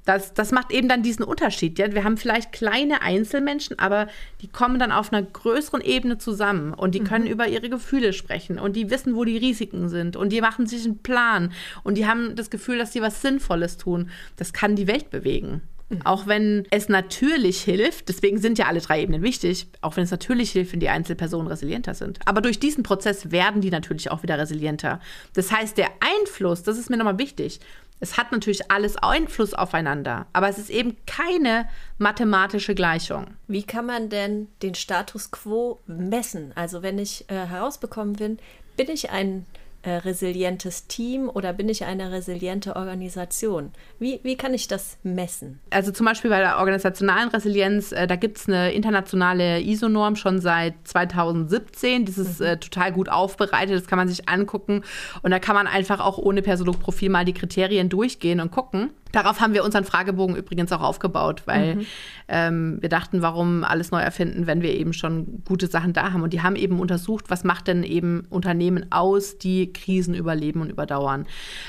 das, 0.08 0.34
das 0.34 0.52
macht 0.52 0.72
eben 0.72 0.88
dann 0.88 1.04
diesen 1.04 1.24
Unterschied. 1.24 1.78
Ja? 1.78 1.94
Wir 1.94 2.06
haben 2.06 2.16
vielleicht 2.16 2.54
kleine 2.54 3.02
Einzelmenschen, 3.02 3.78
aber 3.78 4.08
die 4.42 4.48
kommen 4.48 4.80
dann 4.80 4.94
auf 4.94 5.12
einer 5.12 5.22
größeren 5.22 5.82
Ebene 5.82 6.18
zusammen 6.18 6.74
und 6.74 6.96
die 6.96 7.02
können 7.02 7.26
mhm. 7.26 7.32
über 7.32 7.48
ihre 7.48 7.70
Gefühle 7.70 8.14
sprechen 8.14 8.58
und 8.58 8.78
die 8.78 8.90
wissen, 8.90 9.16
wo 9.16 9.26
die 9.26 9.38
Risiken 9.38 9.90
sind 9.90 10.16
und 10.16 10.32
die 10.32 10.40
machen 10.40 10.66
sich 10.66 10.86
einen 10.86 11.00
Plan 11.00 11.52
und 11.84 11.98
die 11.98 12.08
haben 12.08 12.36
das 12.36 12.50
Gefühl, 12.50 12.78
dass 12.78 12.94
sie 12.94 13.02
was 13.02 13.22
Sinnvolles 13.22 13.78
tun. 13.78 14.10
Das 14.38 14.54
kann 14.54 14.78
die 14.78 14.88
Welt 14.88 15.10
bewegen. 15.10 15.62
Mhm. 15.90 16.02
Auch 16.06 16.26
wenn 16.26 16.66
es 16.70 16.88
natürlich 16.88 17.62
hilft, 17.62 18.08
deswegen 18.08 18.38
sind 18.38 18.58
ja 18.58 18.68
alle 18.68 18.80
drei 18.80 19.02
Ebenen 19.02 19.22
wichtig, 19.22 19.68
auch 19.82 19.98
wenn 19.98 20.04
es 20.04 20.12
natürlich 20.12 20.52
hilft, 20.52 20.72
wenn 20.72 20.80
die 20.80 20.90
Einzelpersonen 20.90 21.48
resilienter 21.48 21.94
sind. 21.94 22.20
Aber 22.26 22.42
durch 22.42 22.60
diesen 22.60 22.84
Prozess 22.84 23.32
werden 23.32 23.62
die 23.62 23.72
natürlich 23.72 24.10
auch 24.12 24.24
wieder 24.24 24.38
resilienter. 24.38 25.02
Das 25.34 25.52
heißt, 25.52 25.78
der 25.78 25.90
Einfluss, 26.00 26.64
das 26.64 26.78
ist 26.78 26.90
mir 26.90 26.98
nochmal 26.98 27.20
wichtig, 27.20 27.60
es 28.00 28.18
hat 28.18 28.32
natürlich 28.32 28.70
alles 28.72 28.96
Einfluss 28.98 29.54
aufeinander, 29.54 30.28
aber 30.34 30.50
es 30.50 30.58
ist 30.58 30.70
eben 30.70 30.98
keine 31.06 31.68
mathematische 31.98 32.76
Gleichung. 32.76 33.28
Wie 33.48 33.64
kann 33.64 33.86
man 33.86 34.10
denn 34.10 34.48
den 34.62 34.76
Status 34.76 35.32
quo 35.32 35.80
messen? 35.88 36.52
Also 36.56 36.84
wenn 36.84 37.00
ich 37.00 37.30
äh, 37.30 37.46
herausbekommen 37.48 38.14
bin, 38.14 38.38
bin 38.76 38.90
ich 38.90 39.10
ein 39.10 39.46
äh, 39.88 40.00
resilientes 40.00 40.88
Team 40.88 41.30
oder 41.30 41.54
bin 41.54 41.70
ich 41.70 41.86
eine 41.86 42.12
resiliente 42.12 42.76
Organisation? 42.76 43.72
Wie, 44.00 44.20
wie 44.22 44.36
kann 44.36 44.54
ich 44.54 44.68
das 44.68 44.98
messen? 45.02 45.62
Also 45.70 45.94
zum 45.94 46.06
Beispiel 46.06 46.30
bei 46.30 46.40
der 46.40 46.58
organisationalen 46.58 47.30
Resilienz, 47.30 47.94
äh, 47.94 48.06
da 48.06 48.18
gibt 48.18 48.38
es 48.38 48.50
eine 48.50 48.74
internationale 48.74 49.62
ISO-Norm 49.62 50.18
schon 50.18 50.42
seit 50.42 50.74
2017. 50.84 52.04
Das 52.04 52.18
ist 52.18 52.42
mhm. 52.42 52.46
äh, 52.46 52.58
total 52.58 52.92
gut 52.92 53.08
aufbereitet, 53.08 53.78
das 53.78 53.88
kann 53.88 53.98
man 53.98 54.10
sich 54.10 54.28
angucken. 54.28 54.84
Und 55.22 55.32
da 55.32 55.40
kann 55.40 55.56
man 55.56 55.68
einfach 55.68 56.02
auch 56.02 56.18
ohne 56.18 56.42
Personalprofil 56.42 57.10
mal 57.10 57.24
die 57.24 57.34
Kriterien 57.34 57.88
durchgehen 57.88 58.42
und 58.42 58.52
gucken. 58.52 58.90
Darauf 59.18 59.42
haben 59.42 59.56
wir 59.56 59.64
unseren 59.64 59.84
Fragebogen 59.84 60.36
übrigens 60.36 60.72
auch 60.72 60.82
aufgebaut, 60.82 61.42
weil 61.46 61.78
mhm. 61.78 61.86
ähm, 62.28 62.78
wir 62.82 62.90
dachten, 62.90 63.24
warum 63.24 63.64
alles 63.64 63.90
neu 63.90 64.00
erfinden, 64.00 64.46
wenn 64.46 64.62
wir 64.62 64.76
eben 64.76 64.94
schon 64.94 65.42
gute 65.44 65.66
Sachen 65.66 65.92
da 65.92 66.14
haben. 66.14 66.22
Und 66.22 66.34
die 66.34 66.44
haben 66.44 66.56
eben 66.56 66.80
untersucht, 66.80 67.26
was 67.30 67.44
macht 67.44 67.68
denn 67.68 67.82
eben 67.82 68.28
Unternehmen 68.30 68.92
aus, 68.92 69.40
die 69.40 69.74
Krisen 69.74 70.14
überleben 70.14 70.62
und 70.62 70.70
überdauern. 70.70 71.26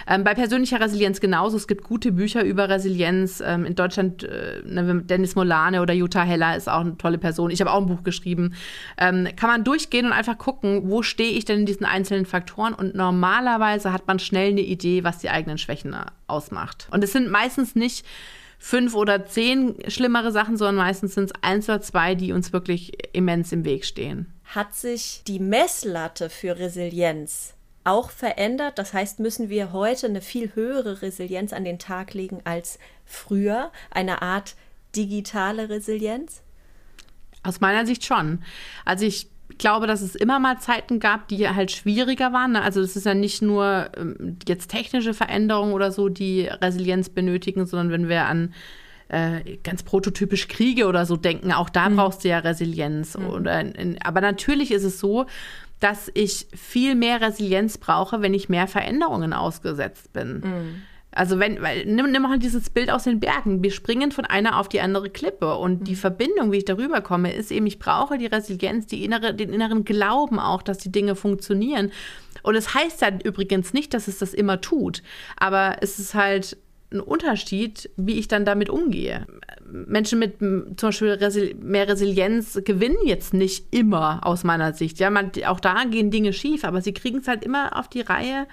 Ähm, 0.06 0.24
bei 0.24 0.34
persönlicher 0.34 0.78
Resilienz 0.78 1.20
genauso. 1.20 1.56
Es 1.56 1.66
gibt 1.66 1.84
gute 1.84 2.12
Bücher 2.12 2.44
über 2.44 2.68
Resilienz. 2.68 3.42
Ähm, 3.42 3.64
in 3.64 3.74
Deutschland, 3.74 4.24
äh, 4.24 4.60
ne, 4.66 5.02
Dennis 5.04 5.34
Molane 5.34 5.80
oder 5.80 5.94
Jutta 5.94 6.24
Heller 6.24 6.54
ist 6.54 6.68
auch 6.68 6.80
eine 6.80 6.98
tolle 6.98 7.16
Person. 7.16 7.50
Ich 7.50 7.62
habe 7.62 7.72
auch 7.72 7.80
ein 7.80 7.86
Buch 7.86 8.02
geschrieben. 8.02 8.52
Ähm, 8.98 9.26
kann 9.36 9.48
man 9.48 9.64
durchgehen 9.64 10.04
und 10.04 10.12
einfach 10.12 10.36
gucken, 10.36 10.82
wo 10.90 11.02
stehe 11.02 11.30
ich 11.30 11.46
denn 11.46 11.60
in 11.60 11.66
diesen 11.66 11.86
einzelnen 11.86 12.26
Faktoren? 12.26 12.74
Und 12.74 12.94
normalerweise 12.94 13.90
hat 13.90 14.06
man 14.06 14.18
schnell 14.18 14.50
eine 14.50 14.60
Idee, 14.60 15.02
was 15.02 15.16
die 15.16 15.30
eigenen 15.30 15.56
Schwächen 15.56 15.96
ausmacht. 16.26 16.88
Und 16.90 17.02
es 17.02 17.12
sind 17.12 17.30
meistens 17.38 17.74
nicht 17.74 18.04
fünf 18.58 18.94
oder 18.94 19.24
zehn 19.26 19.76
schlimmere 19.88 20.32
Sachen, 20.32 20.56
sondern 20.56 20.76
meistens 20.76 21.14
sind 21.14 21.30
es 21.30 21.42
eins 21.42 21.68
oder 21.68 21.80
zwei, 21.80 22.14
die 22.14 22.32
uns 22.32 22.52
wirklich 22.52 23.14
immens 23.14 23.52
im 23.52 23.64
Weg 23.64 23.84
stehen. 23.84 24.32
Hat 24.44 24.74
sich 24.74 25.22
die 25.26 25.38
Messlatte 25.38 26.30
für 26.30 26.58
Resilienz 26.58 27.54
auch 27.84 28.10
verändert? 28.10 28.78
Das 28.78 28.92
heißt, 28.92 29.20
müssen 29.20 29.48
wir 29.48 29.72
heute 29.72 30.06
eine 30.06 30.20
viel 30.20 30.54
höhere 30.54 31.02
Resilienz 31.02 31.52
an 31.52 31.64
den 31.64 31.78
Tag 31.78 32.14
legen 32.14 32.40
als 32.44 32.78
früher? 33.04 33.70
Eine 33.90 34.22
Art 34.22 34.56
digitale 34.96 35.68
Resilienz? 35.68 36.42
Aus 37.44 37.60
meiner 37.60 37.86
Sicht 37.86 38.04
schon. 38.04 38.42
Also 38.84 39.04
ich 39.04 39.28
glaube, 39.58 39.86
dass 39.86 40.00
es 40.00 40.14
immer 40.14 40.38
mal 40.38 40.58
Zeiten 40.58 41.00
gab, 41.00 41.28
die 41.28 41.48
halt 41.48 41.70
schwieriger 41.70 42.32
waren. 42.32 42.52
Ne? 42.52 42.62
Also 42.62 42.80
es 42.80 42.96
ist 42.96 43.06
ja 43.06 43.14
nicht 43.14 43.42
nur 43.42 43.90
ähm, 43.96 44.38
jetzt 44.46 44.70
technische 44.70 45.14
Veränderungen 45.14 45.72
oder 45.72 45.92
so, 45.92 46.08
die 46.08 46.46
Resilienz 46.46 47.08
benötigen, 47.08 47.66
sondern 47.66 47.90
wenn 47.90 48.08
wir 48.08 48.26
an 48.26 48.54
äh, 49.08 49.56
ganz 49.62 49.82
prototypisch 49.82 50.48
Kriege 50.48 50.86
oder 50.86 51.06
so 51.06 51.16
denken, 51.16 51.52
auch 51.52 51.70
da 51.70 51.88
mhm. 51.88 51.96
brauchst 51.96 52.24
du 52.24 52.28
ja 52.28 52.38
Resilienz. 52.38 53.16
Mhm. 53.16 53.26
Oder 53.26 53.60
in, 53.60 54.00
aber 54.02 54.20
natürlich 54.20 54.70
ist 54.70 54.84
es 54.84 55.00
so, 55.00 55.26
dass 55.80 56.10
ich 56.14 56.46
viel 56.54 56.94
mehr 56.94 57.20
Resilienz 57.20 57.78
brauche, 57.78 58.20
wenn 58.20 58.34
ich 58.34 58.48
mehr 58.48 58.66
Veränderungen 58.66 59.32
ausgesetzt 59.32 60.12
bin. 60.12 60.40
Mhm. 60.40 60.82
Also 61.18 61.40
wenn, 61.40 61.60
weil, 61.60 61.84
nimm, 61.84 62.12
nimm 62.12 62.22
mal 62.22 62.38
dieses 62.38 62.70
Bild 62.70 62.92
aus 62.92 63.02
den 63.02 63.18
Bergen. 63.18 63.60
Wir 63.60 63.72
springen 63.72 64.12
von 64.12 64.24
einer 64.24 64.56
auf 64.56 64.68
die 64.68 64.80
andere 64.80 65.10
Klippe 65.10 65.56
und 65.56 65.80
mhm. 65.80 65.84
die 65.84 65.96
Verbindung, 65.96 66.52
wie 66.52 66.58
ich 66.58 66.64
darüber 66.64 67.00
komme, 67.00 67.34
ist 67.34 67.50
eben, 67.50 67.66
ich 67.66 67.80
brauche 67.80 68.18
die 68.18 68.26
Resilienz, 68.26 68.86
die 68.86 69.04
innere, 69.04 69.34
den 69.34 69.52
inneren 69.52 69.84
Glauben 69.84 70.38
auch, 70.38 70.62
dass 70.62 70.78
die 70.78 70.92
Dinge 70.92 71.16
funktionieren. 71.16 71.90
Und 72.44 72.54
es 72.54 72.66
das 72.66 72.74
heißt 72.74 73.02
dann 73.02 73.20
übrigens 73.20 73.72
nicht, 73.72 73.94
dass 73.94 74.06
es 74.06 74.18
das 74.18 74.32
immer 74.32 74.60
tut, 74.60 75.02
aber 75.36 75.78
es 75.80 75.98
ist 75.98 76.14
halt 76.14 76.56
ein 76.92 77.00
Unterschied, 77.00 77.90
wie 77.96 78.18
ich 78.20 78.28
dann 78.28 78.44
damit 78.44 78.70
umgehe. 78.70 79.26
Menschen 79.66 80.20
mit 80.20 80.38
zum 80.38 80.74
Beispiel 80.76 81.10
Resil 81.10 81.56
mehr 81.56 81.88
Resilienz 81.88 82.60
gewinnen 82.64 82.96
jetzt 83.04 83.34
nicht 83.34 83.74
immer 83.74 84.20
aus 84.24 84.44
meiner 84.44 84.72
Sicht. 84.72 85.00
Ja, 85.00 85.10
man, 85.10 85.32
auch 85.46 85.58
da 85.58 85.82
gehen 85.84 86.12
Dinge 86.12 86.32
schief, 86.32 86.64
aber 86.64 86.80
sie 86.80 86.94
kriegen 86.94 87.18
es 87.18 87.28
halt 87.28 87.44
immer 87.44 87.76
auf 87.76 87.88
die 87.88 88.02
Reihe, 88.02 88.46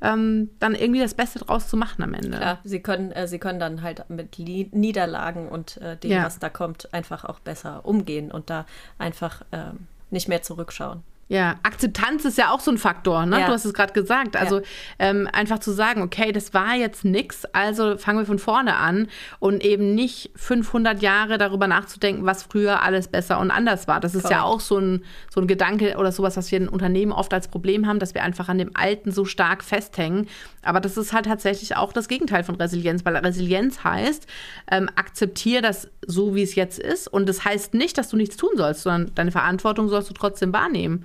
ähm, 0.00 0.50
dann 0.58 0.74
irgendwie 0.74 1.00
das 1.00 1.14
Beste 1.14 1.38
draus 1.38 1.68
zu 1.68 1.76
machen 1.76 2.02
am 2.02 2.14
Ende. 2.14 2.36
Klar, 2.36 2.58
sie 2.64 2.80
können, 2.80 3.12
äh, 3.12 3.26
sie 3.26 3.38
können 3.38 3.58
dann 3.58 3.82
halt 3.82 4.08
mit 4.10 4.38
Niederlagen 4.38 5.48
und 5.48 5.78
äh, 5.78 5.96
dem, 5.96 6.10
ja. 6.10 6.24
was 6.24 6.38
da 6.38 6.50
kommt, 6.50 6.92
einfach 6.92 7.24
auch 7.24 7.40
besser 7.40 7.84
umgehen 7.84 8.30
und 8.30 8.50
da 8.50 8.66
einfach 8.98 9.42
äh, 9.52 9.72
nicht 10.10 10.28
mehr 10.28 10.42
zurückschauen. 10.42 11.02
Ja, 11.28 11.56
Akzeptanz 11.64 12.24
ist 12.24 12.38
ja 12.38 12.52
auch 12.52 12.60
so 12.60 12.70
ein 12.70 12.78
Faktor, 12.78 13.26
ne? 13.26 13.40
Ja. 13.40 13.46
Du 13.46 13.52
hast 13.52 13.64
es 13.64 13.74
gerade 13.74 13.92
gesagt. 13.92 14.36
Also 14.36 14.58
ja. 14.60 14.64
ähm, 15.00 15.28
einfach 15.32 15.58
zu 15.58 15.72
sagen, 15.72 16.02
okay, 16.02 16.30
das 16.30 16.54
war 16.54 16.76
jetzt 16.76 17.04
nix, 17.04 17.44
also 17.46 17.96
fangen 17.98 18.20
wir 18.20 18.26
von 18.26 18.38
vorne 18.38 18.76
an 18.76 19.08
und 19.40 19.64
eben 19.64 19.96
nicht 19.96 20.30
500 20.36 21.02
Jahre 21.02 21.36
darüber 21.36 21.66
nachzudenken, 21.66 22.26
was 22.26 22.44
früher 22.44 22.80
alles 22.82 23.08
besser 23.08 23.40
und 23.40 23.50
anders 23.50 23.88
war. 23.88 23.98
Das 23.98 24.14
ist 24.14 24.22
Correct. 24.22 24.38
ja 24.38 24.44
auch 24.44 24.60
so 24.60 24.78
ein, 24.78 25.04
so 25.28 25.40
ein 25.40 25.48
Gedanke 25.48 25.96
oder 25.96 26.12
sowas, 26.12 26.36
was 26.36 26.52
wir 26.52 26.58
in 26.58 26.68
Unternehmen 26.68 27.10
oft 27.10 27.34
als 27.34 27.48
Problem 27.48 27.88
haben, 27.88 27.98
dass 27.98 28.14
wir 28.14 28.22
einfach 28.22 28.48
an 28.48 28.58
dem 28.58 28.70
Alten 28.74 29.10
so 29.10 29.24
stark 29.24 29.64
festhängen. 29.64 30.28
Aber 30.62 30.80
das 30.80 30.96
ist 30.96 31.12
halt 31.12 31.26
tatsächlich 31.26 31.76
auch 31.76 31.92
das 31.92 32.06
Gegenteil 32.06 32.44
von 32.44 32.54
Resilienz, 32.54 33.04
weil 33.04 33.16
Resilienz 33.16 33.82
heißt, 33.82 34.28
ähm, 34.70 34.88
akzeptiere 34.94 35.62
das 35.62 35.88
so, 36.06 36.36
wie 36.36 36.42
es 36.42 36.54
jetzt 36.54 36.78
ist. 36.78 37.08
Und 37.08 37.28
das 37.28 37.44
heißt 37.44 37.74
nicht, 37.74 37.98
dass 37.98 38.10
du 38.10 38.16
nichts 38.16 38.36
tun 38.36 38.50
sollst, 38.56 38.82
sondern 38.82 39.12
deine 39.16 39.32
Verantwortung 39.32 39.88
sollst 39.88 40.08
du 40.08 40.14
trotzdem 40.14 40.52
wahrnehmen. 40.52 41.04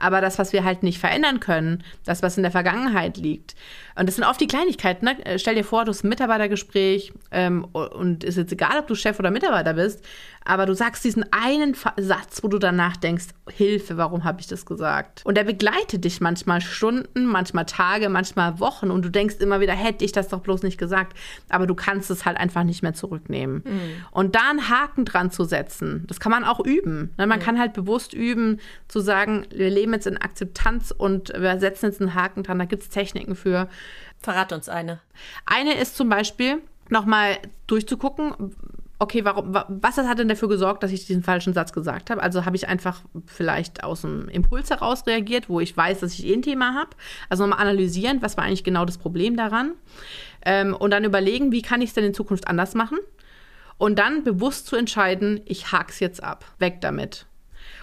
Aber 0.00 0.20
das, 0.20 0.38
was 0.38 0.52
wir 0.52 0.64
halt 0.64 0.82
nicht 0.82 0.98
verändern 0.98 1.38
können, 1.38 1.84
das, 2.04 2.22
was 2.22 2.36
in 2.36 2.42
der 2.42 2.52
Vergangenheit 2.52 3.16
liegt, 3.16 3.54
und 4.00 4.06
das 4.06 4.16
sind 4.16 4.24
oft 4.24 4.40
die 4.40 4.46
Kleinigkeiten. 4.46 5.04
Ne? 5.04 5.26
Äh, 5.26 5.38
stell 5.38 5.54
dir 5.54 5.64
vor, 5.64 5.84
du 5.84 5.90
hast 5.90 6.04
ein 6.04 6.08
Mitarbeitergespräch 6.08 7.12
ähm, 7.30 7.64
und 7.64 8.24
ist 8.24 8.38
jetzt 8.38 8.52
egal, 8.52 8.78
ob 8.78 8.86
du 8.86 8.94
Chef 8.94 9.18
oder 9.18 9.30
Mitarbeiter 9.30 9.74
bist, 9.74 10.02
aber 10.44 10.64
du 10.64 10.74
sagst 10.74 11.04
diesen 11.04 11.24
einen 11.32 11.76
Satz, 11.98 12.42
wo 12.42 12.48
du 12.48 12.58
danach 12.58 12.96
denkst, 12.96 13.26
Hilfe, 13.50 13.98
warum 13.98 14.24
habe 14.24 14.40
ich 14.40 14.46
das 14.46 14.64
gesagt? 14.64 15.20
Und 15.24 15.36
der 15.36 15.44
begleitet 15.44 16.04
dich 16.04 16.20
manchmal 16.22 16.62
Stunden, 16.62 17.26
manchmal 17.26 17.66
Tage, 17.66 18.08
manchmal 18.08 18.58
Wochen 18.58 18.90
und 18.90 19.04
du 19.04 19.10
denkst 19.10 19.36
immer 19.40 19.60
wieder, 19.60 19.74
hätte 19.74 20.04
ich 20.04 20.12
das 20.12 20.28
doch 20.28 20.40
bloß 20.40 20.62
nicht 20.62 20.78
gesagt. 20.78 21.16
Aber 21.50 21.66
du 21.66 21.74
kannst 21.74 22.10
es 22.10 22.24
halt 22.24 22.38
einfach 22.38 22.64
nicht 22.64 22.82
mehr 22.82 22.94
zurücknehmen. 22.94 23.62
Mhm. 23.66 24.04
Und 24.12 24.34
da 24.34 24.48
einen 24.48 24.70
Haken 24.70 25.04
dran 25.04 25.30
zu 25.30 25.44
setzen, 25.44 26.04
das 26.08 26.20
kann 26.20 26.32
man 26.32 26.44
auch 26.44 26.60
üben. 26.60 27.12
Ne? 27.18 27.26
Man 27.26 27.38
mhm. 27.38 27.42
kann 27.42 27.58
halt 27.58 27.74
bewusst 27.74 28.14
üben, 28.14 28.60
zu 28.88 29.00
sagen, 29.00 29.46
wir 29.54 29.68
leben 29.68 29.89
jetzt 29.92 30.06
in 30.06 30.16
Akzeptanz 30.16 30.90
und 30.96 31.32
wir 31.36 31.58
setzen 31.58 31.86
jetzt 31.86 32.00
einen 32.00 32.14
Haken 32.14 32.42
dran. 32.42 32.58
Da 32.58 32.64
gibt 32.64 32.82
es 32.82 32.88
Techniken 32.88 33.34
für. 33.34 33.68
Verrat 34.18 34.52
uns 34.52 34.68
eine. 34.68 35.00
Eine 35.46 35.74
ist 35.74 35.96
zum 35.96 36.08
Beispiel, 36.08 36.62
nochmal 36.90 37.38
durchzugucken, 37.66 38.34
okay, 38.98 39.24
warum, 39.24 39.54
was 39.68 39.96
hat 39.96 40.18
denn 40.18 40.28
dafür 40.28 40.48
gesorgt, 40.48 40.82
dass 40.82 40.92
ich 40.92 41.06
diesen 41.06 41.22
falschen 41.22 41.54
Satz 41.54 41.72
gesagt 41.72 42.10
habe? 42.10 42.22
Also 42.22 42.44
habe 42.44 42.54
ich 42.54 42.68
einfach 42.68 43.00
vielleicht 43.26 43.82
aus 43.82 44.04
einem 44.04 44.28
Impuls 44.28 44.68
heraus 44.68 45.06
reagiert, 45.06 45.48
wo 45.48 45.58
ich 45.58 45.74
weiß, 45.74 46.00
dass 46.00 46.12
ich 46.12 46.26
eh 46.26 46.34
ein 46.34 46.42
Thema 46.42 46.74
habe. 46.74 46.90
Also 47.30 47.46
nochmal 47.46 47.66
analysieren, 47.66 48.20
was 48.20 48.36
war 48.36 48.44
eigentlich 48.44 48.62
genau 48.62 48.84
das 48.84 48.98
Problem 48.98 49.36
daran? 49.36 49.72
Ähm, 50.44 50.74
und 50.74 50.90
dann 50.90 51.04
überlegen, 51.04 51.50
wie 51.50 51.62
kann 51.62 51.80
ich 51.80 51.90
es 51.90 51.94
denn 51.94 52.04
in 52.04 52.14
Zukunft 52.14 52.46
anders 52.46 52.74
machen? 52.74 52.98
Und 53.78 53.98
dann 53.98 54.22
bewusst 54.22 54.66
zu 54.66 54.76
entscheiden, 54.76 55.40
ich 55.46 55.72
hak's 55.72 56.00
jetzt 56.00 56.22
ab, 56.22 56.44
weg 56.58 56.82
damit. 56.82 57.24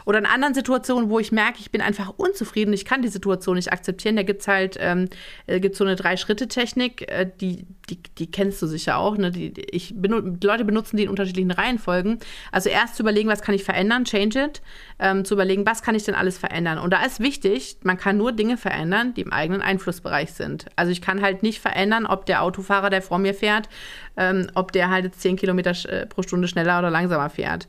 Oder 0.07 0.19
in 0.19 0.25
anderen 0.25 0.53
Situationen, 0.53 1.09
wo 1.09 1.19
ich 1.19 1.33
merke, 1.33 1.59
ich 1.59 1.69
bin 1.69 1.81
einfach 1.81 2.13
unzufrieden, 2.15 2.71
ich 2.71 2.85
kann 2.85 3.01
die 3.01 3.09
Situation 3.09 3.57
nicht 3.57 3.73
akzeptieren, 3.73 4.15
da 4.15 4.23
gibt 4.23 4.39
es 4.39 4.47
halt 4.47 4.77
ähm, 4.79 5.09
äh, 5.47 5.59
gibt's 5.59 5.79
so 5.79 5.83
eine 5.83 5.97
Drei-Schritte-Technik, 5.97 7.11
äh, 7.11 7.29
die, 7.41 7.65
die, 7.89 8.01
die 8.17 8.31
kennst 8.31 8.61
du 8.61 8.67
sicher 8.67 8.99
auch. 8.99 9.17
Ne? 9.17 9.31
Die, 9.31 9.51
ich 9.69 9.93
benut 9.97 10.41
Leute 10.45 10.63
benutzen 10.63 10.95
die 10.95 11.03
in 11.03 11.09
unterschiedlichen 11.09 11.51
Reihenfolgen. 11.51 12.19
Also 12.53 12.69
erst 12.69 12.95
zu 12.95 13.03
überlegen, 13.03 13.27
was 13.27 13.41
kann 13.41 13.53
ich 13.53 13.65
verändern, 13.65 14.05
change 14.05 14.45
it, 14.45 14.61
ähm, 14.99 15.25
zu 15.25 15.33
überlegen, 15.33 15.65
was 15.65 15.81
kann 15.81 15.93
ich 15.93 16.05
denn 16.05 16.15
alles 16.15 16.37
verändern. 16.37 16.79
Und 16.79 16.91
da 16.91 17.03
ist 17.03 17.19
wichtig, 17.19 17.75
man 17.83 17.97
kann 17.97 18.15
nur 18.15 18.31
Dinge 18.31 18.55
verändern, 18.55 19.13
die 19.13 19.21
im 19.21 19.33
eigenen 19.33 19.61
Einflussbereich 19.61 20.31
sind. 20.31 20.67
Also 20.77 20.89
ich 20.89 21.01
kann 21.01 21.21
halt 21.21 21.43
nicht 21.43 21.59
verändern, 21.59 22.05
ob 22.05 22.25
der 22.25 22.43
Autofahrer, 22.43 22.89
der 22.89 23.01
vor 23.01 23.19
mir 23.19 23.33
fährt, 23.33 23.67
ähm, 24.15 24.49
ob 24.55 24.71
der 24.71 24.89
halt 24.89 25.03
jetzt 25.03 25.19
10 25.19 25.35
Kilometer 25.35 25.71
äh, 25.89 26.05
pro 26.05 26.23
Stunde 26.23 26.47
schneller 26.47 26.79
oder 26.79 26.89
langsamer 26.89 27.29
fährt. 27.29 27.67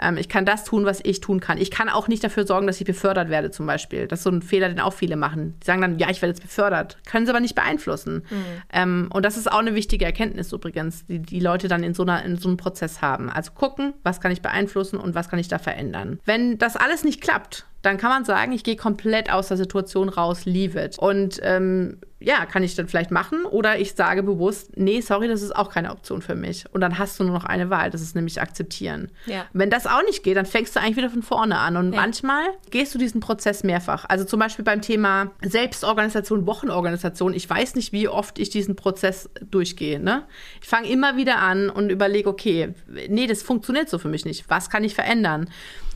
Ähm, 0.00 0.16
ich 0.16 0.28
kann 0.28 0.44
das 0.44 0.64
tun, 0.64 0.84
was 0.84 1.00
ich 1.02 1.20
tun 1.20 1.40
kann. 1.40 1.58
Ich 1.58 1.70
kann 1.70 1.79
auch 1.88 2.08
nicht 2.08 2.22
dafür 2.22 2.46
sorgen, 2.46 2.66
dass 2.66 2.80
ich 2.80 2.86
befördert 2.86 3.28
werde, 3.28 3.50
zum 3.50 3.66
Beispiel. 3.66 4.06
Das 4.06 4.20
ist 4.20 4.24
so 4.24 4.30
ein 4.30 4.42
Fehler, 4.42 4.68
den 4.68 4.80
auch 4.80 4.92
viele 4.92 5.16
machen. 5.16 5.54
Die 5.60 5.66
sagen 5.66 5.80
dann, 5.80 5.98
ja, 5.98 6.10
ich 6.10 6.20
werde 6.22 6.32
jetzt 6.32 6.42
befördert. 6.42 6.98
Können 7.06 7.26
sie 7.26 7.30
aber 7.30 7.40
nicht 7.40 7.54
beeinflussen. 7.54 8.24
Mhm. 8.30 8.44
Ähm, 8.72 9.10
und 9.12 9.24
das 9.24 9.36
ist 9.36 9.50
auch 9.50 9.58
eine 9.58 9.74
wichtige 9.74 10.04
Erkenntnis 10.04 10.52
übrigens, 10.52 11.06
die 11.06 11.20
die 11.20 11.40
Leute 11.40 11.68
dann 11.68 11.82
in 11.82 11.94
so, 11.94 12.02
einer, 12.02 12.24
in 12.24 12.36
so 12.36 12.48
einem 12.48 12.56
Prozess 12.56 13.00
haben. 13.00 13.30
Also 13.30 13.52
gucken, 13.52 13.94
was 14.02 14.20
kann 14.20 14.32
ich 14.32 14.42
beeinflussen 14.42 14.98
und 14.98 15.14
was 15.14 15.28
kann 15.28 15.38
ich 15.38 15.48
da 15.48 15.58
verändern. 15.58 16.20
Wenn 16.24 16.58
das 16.58 16.76
alles 16.76 17.04
nicht 17.04 17.20
klappt, 17.20 17.66
dann 17.82 17.96
kann 17.96 18.10
man 18.10 18.24
sagen, 18.24 18.52
ich 18.52 18.64
gehe 18.64 18.76
komplett 18.76 19.32
aus 19.32 19.48
der 19.48 19.56
Situation 19.56 20.08
raus, 20.08 20.44
leave 20.44 20.82
it. 20.82 20.98
Und 20.98 21.40
ähm, 21.42 21.98
ja, 22.20 22.44
kann 22.44 22.62
ich 22.62 22.74
dann 22.74 22.86
vielleicht 22.86 23.10
machen 23.10 23.44
oder 23.46 23.78
ich 23.78 23.94
sage 23.94 24.22
bewusst, 24.22 24.76
nee, 24.76 25.00
sorry, 25.00 25.26
das 25.26 25.40
ist 25.40 25.56
auch 25.56 25.70
keine 25.70 25.90
Option 25.90 26.20
für 26.20 26.34
mich. 26.34 26.66
Und 26.72 26.82
dann 26.82 26.98
hast 26.98 27.18
du 27.18 27.24
nur 27.24 27.32
noch 27.32 27.44
eine 27.44 27.70
Wahl, 27.70 27.90
das 27.90 28.02
ist 28.02 28.14
nämlich 28.14 28.40
akzeptieren. 28.42 29.10
Ja. 29.24 29.46
Wenn 29.54 29.70
das 29.70 29.86
auch 29.86 30.02
nicht 30.04 30.22
geht, 30.22 30.36
dann 30.36 30.44
fängst 30.44 30.76
du 30.76 30.80
eigentlich 30.80 30.98
wieder 30.98 31.08
von 31.08 31.22
vorne 31.22 31.58
an. 31.58 31.78
Und 31.78 31.94
ja. 31.94 32.00
manchmal 32.00 32.44
gehst 32.70 32.94
du 32.94 32.98
diesen 32.98 33.20
Prozess 33.20 33.64
mehrfach. 33.64 34.04
Also 34.06 34.24
zum 34.24 34.38
Beispiel 34.38 34.64
beim 34.64 34.82
Thema 34.82 35.30
Selbstorganisation, 35.42 36.46
Wochenorganisation. 36.46 37.32
Ich 37.32 37.48
weiß 37.48 37.74
nicht, 37.74 37.92
wie 37.92 38.06
oft 38.06 38.38
ich 38.38 38.50
diesen 38.50 38.76
Prozess 38.76 39.30
durchgehe. 39.50 39.98
Ne? 39.98 40.24
Ich 40.60 40.68
fange 40.68 40.90
immer 40.90 41.16
wieder 41.16 41.38
an 41.38 41.70
und 41.70 41.90
überlege, 41.90 42.28
okay, 42.28 42.74
nee, 43.08 43.26
das 43.26 43.42
funktioniert 43.42 43.88
so 43.88 43.98
für 43.98 44.08
mich 44.08 44.26
nicht. 44.26 44.44
Was 44.48 44.68
kann 44.68 44.84
ich 44.84 44.94
verändern? 44.94 45.48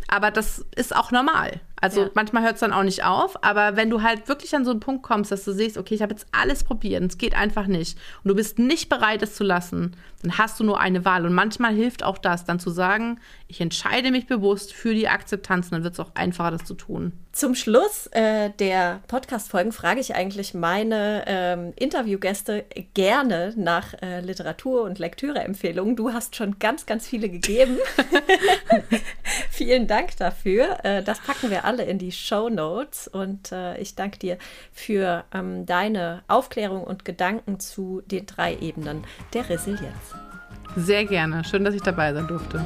Aber 0.09 0.31
das 0.31 0.65
ist 0.77 0.95
auch 0.95 1.11
normal. 1.11 1.61
Also 1.85 2.05
ja. 2.05 2.11
manchmal 2.15 2.45
hört 2.45 2.55
es 2.55 2.61
dann 2.61 2.73
auch 2.73 2.83
nicht 2.83 3.05
auf, 3.05 3.45
aber 3.45 3.77
wenn 3.77 3.91
du 3.91 4.01
halt 4.01 4.27
wirklich 4.27 4.57
an 4.57 4.65
so 4.65 4.71
einen 4.71 4.81
Punkt 4.81 5.03
kommst, 5.03 5.31
dass 5.31 5.45
du 5.45 5.53
siehst, 5.53 5.77
okay, 5.77 5.95
ich 5.95 6.01
habe 6.01 6.15
jetzt 6.15 6.27
alles 6.33 6.65
probiert 6.65 7.03
und 7.03 7.13
es 7.13 7.19
geht 7.19 7.35
einfach 7.35 7.67
nicht 7.67 7.99
und 8.23 8.31
du 8.31 8.35
bist 8.35 8.59
nicht 8.59 8.89
bereit, 8.89 9.23
es 9.23 9.35
zu 9.35 9.45
lassen, 9.45 9.95
dann 10.23 10.39
hast 10.39 10.59
du 10.59 10.65
nur 10.65 10.81
eine 10.81 11.05
Wahl. 11.05 11.27
Und 11.27 11.35
manchmal 11.35 11.75
hilft 11.75 12.03
auch 12.03 12.17
das, 12.17 12.47
dann 12.47 12.59
zu 12.59 12.71
sagen, 12.71 13.21
ich 13.49 13.61
entscheide 13.61 14.11
mich 14.11 14.27
bewusst 14.27 14.73
für 14.73 14.95
die 14.95 15.09
Akzeptanz, 15.09 15.67
und 15.67 15.73
dann 15.73 15.85
wird 15.85 15.93
es 15.93 16.01
auch 16.01 16.15
einfacher, 16.15 16.53
das 16.53 16.65
zu 16.65 16.73
tun. 16.73 17.13
Zum 17.33 17.55
Schluss 17.55 18.07
äh, 18.13 18.51
der 18.59 19.01
Podcast-Folgen 19.09 19.73
frage 19.73 20.01
ich 20.01 20.15
eigentlich 20.15 20.55
meine 20.55 21.25
ähm, 21.27 21.73
Interviewgäste 21.77 22.65
gerne 22.95 23.53
nach 23.57 23.93
äh, 24.01 24.21
Literatur- 24.21 24.85
und 24.85 24.99
Lektüre-Empfehlungen. 24.99 25.97
Du 25.97 26.13
hast 26.13 26.37
schon 26.37 26.59
ganz, 26.59 26.87
ganz 26.87 27.07
viele 27.07 27.29
gegeben. 27.29 27.77
Vielen 29.51 29.87
Dank 29.87 30.17
dafür. 30.17 30.85
Äh, 30.85 31.03
das 31.03 31.21
packen 31.21 31.51
wir 31.51 31.65
alle 31.75 31.85
in 31.85 31.99
die 31.99 32.13
Show 32.13 32.49
Notes 32.49 33.09
und 33.09 33.51
äh, 33.51 33.77
ich 33.79 33.97
danke 33.97 34.19
dir 34.19 34.39
für 34.73 35.25
ähm, 35.35 35.67
deine 35.67 36.23
Aufklärung 36.29 36.85
und 36.85 37.05
Gedanken 37.05 37.59
zu 37.59 38.03
den 38.07 38.27
drei 38.27 38.57
Ebenen 38.57 39.05
der 39.33 39.49
Resilienz. 39.49 40.15
Sehr 40.77 41.05
gerne. 41.05 41.43
Schön, 41.45 41.65
dass 41.65 41.75
ich 41.75 41.83
dabei 41.83 42.13
sein 42.13 42.27
durfte. 42.29 42.65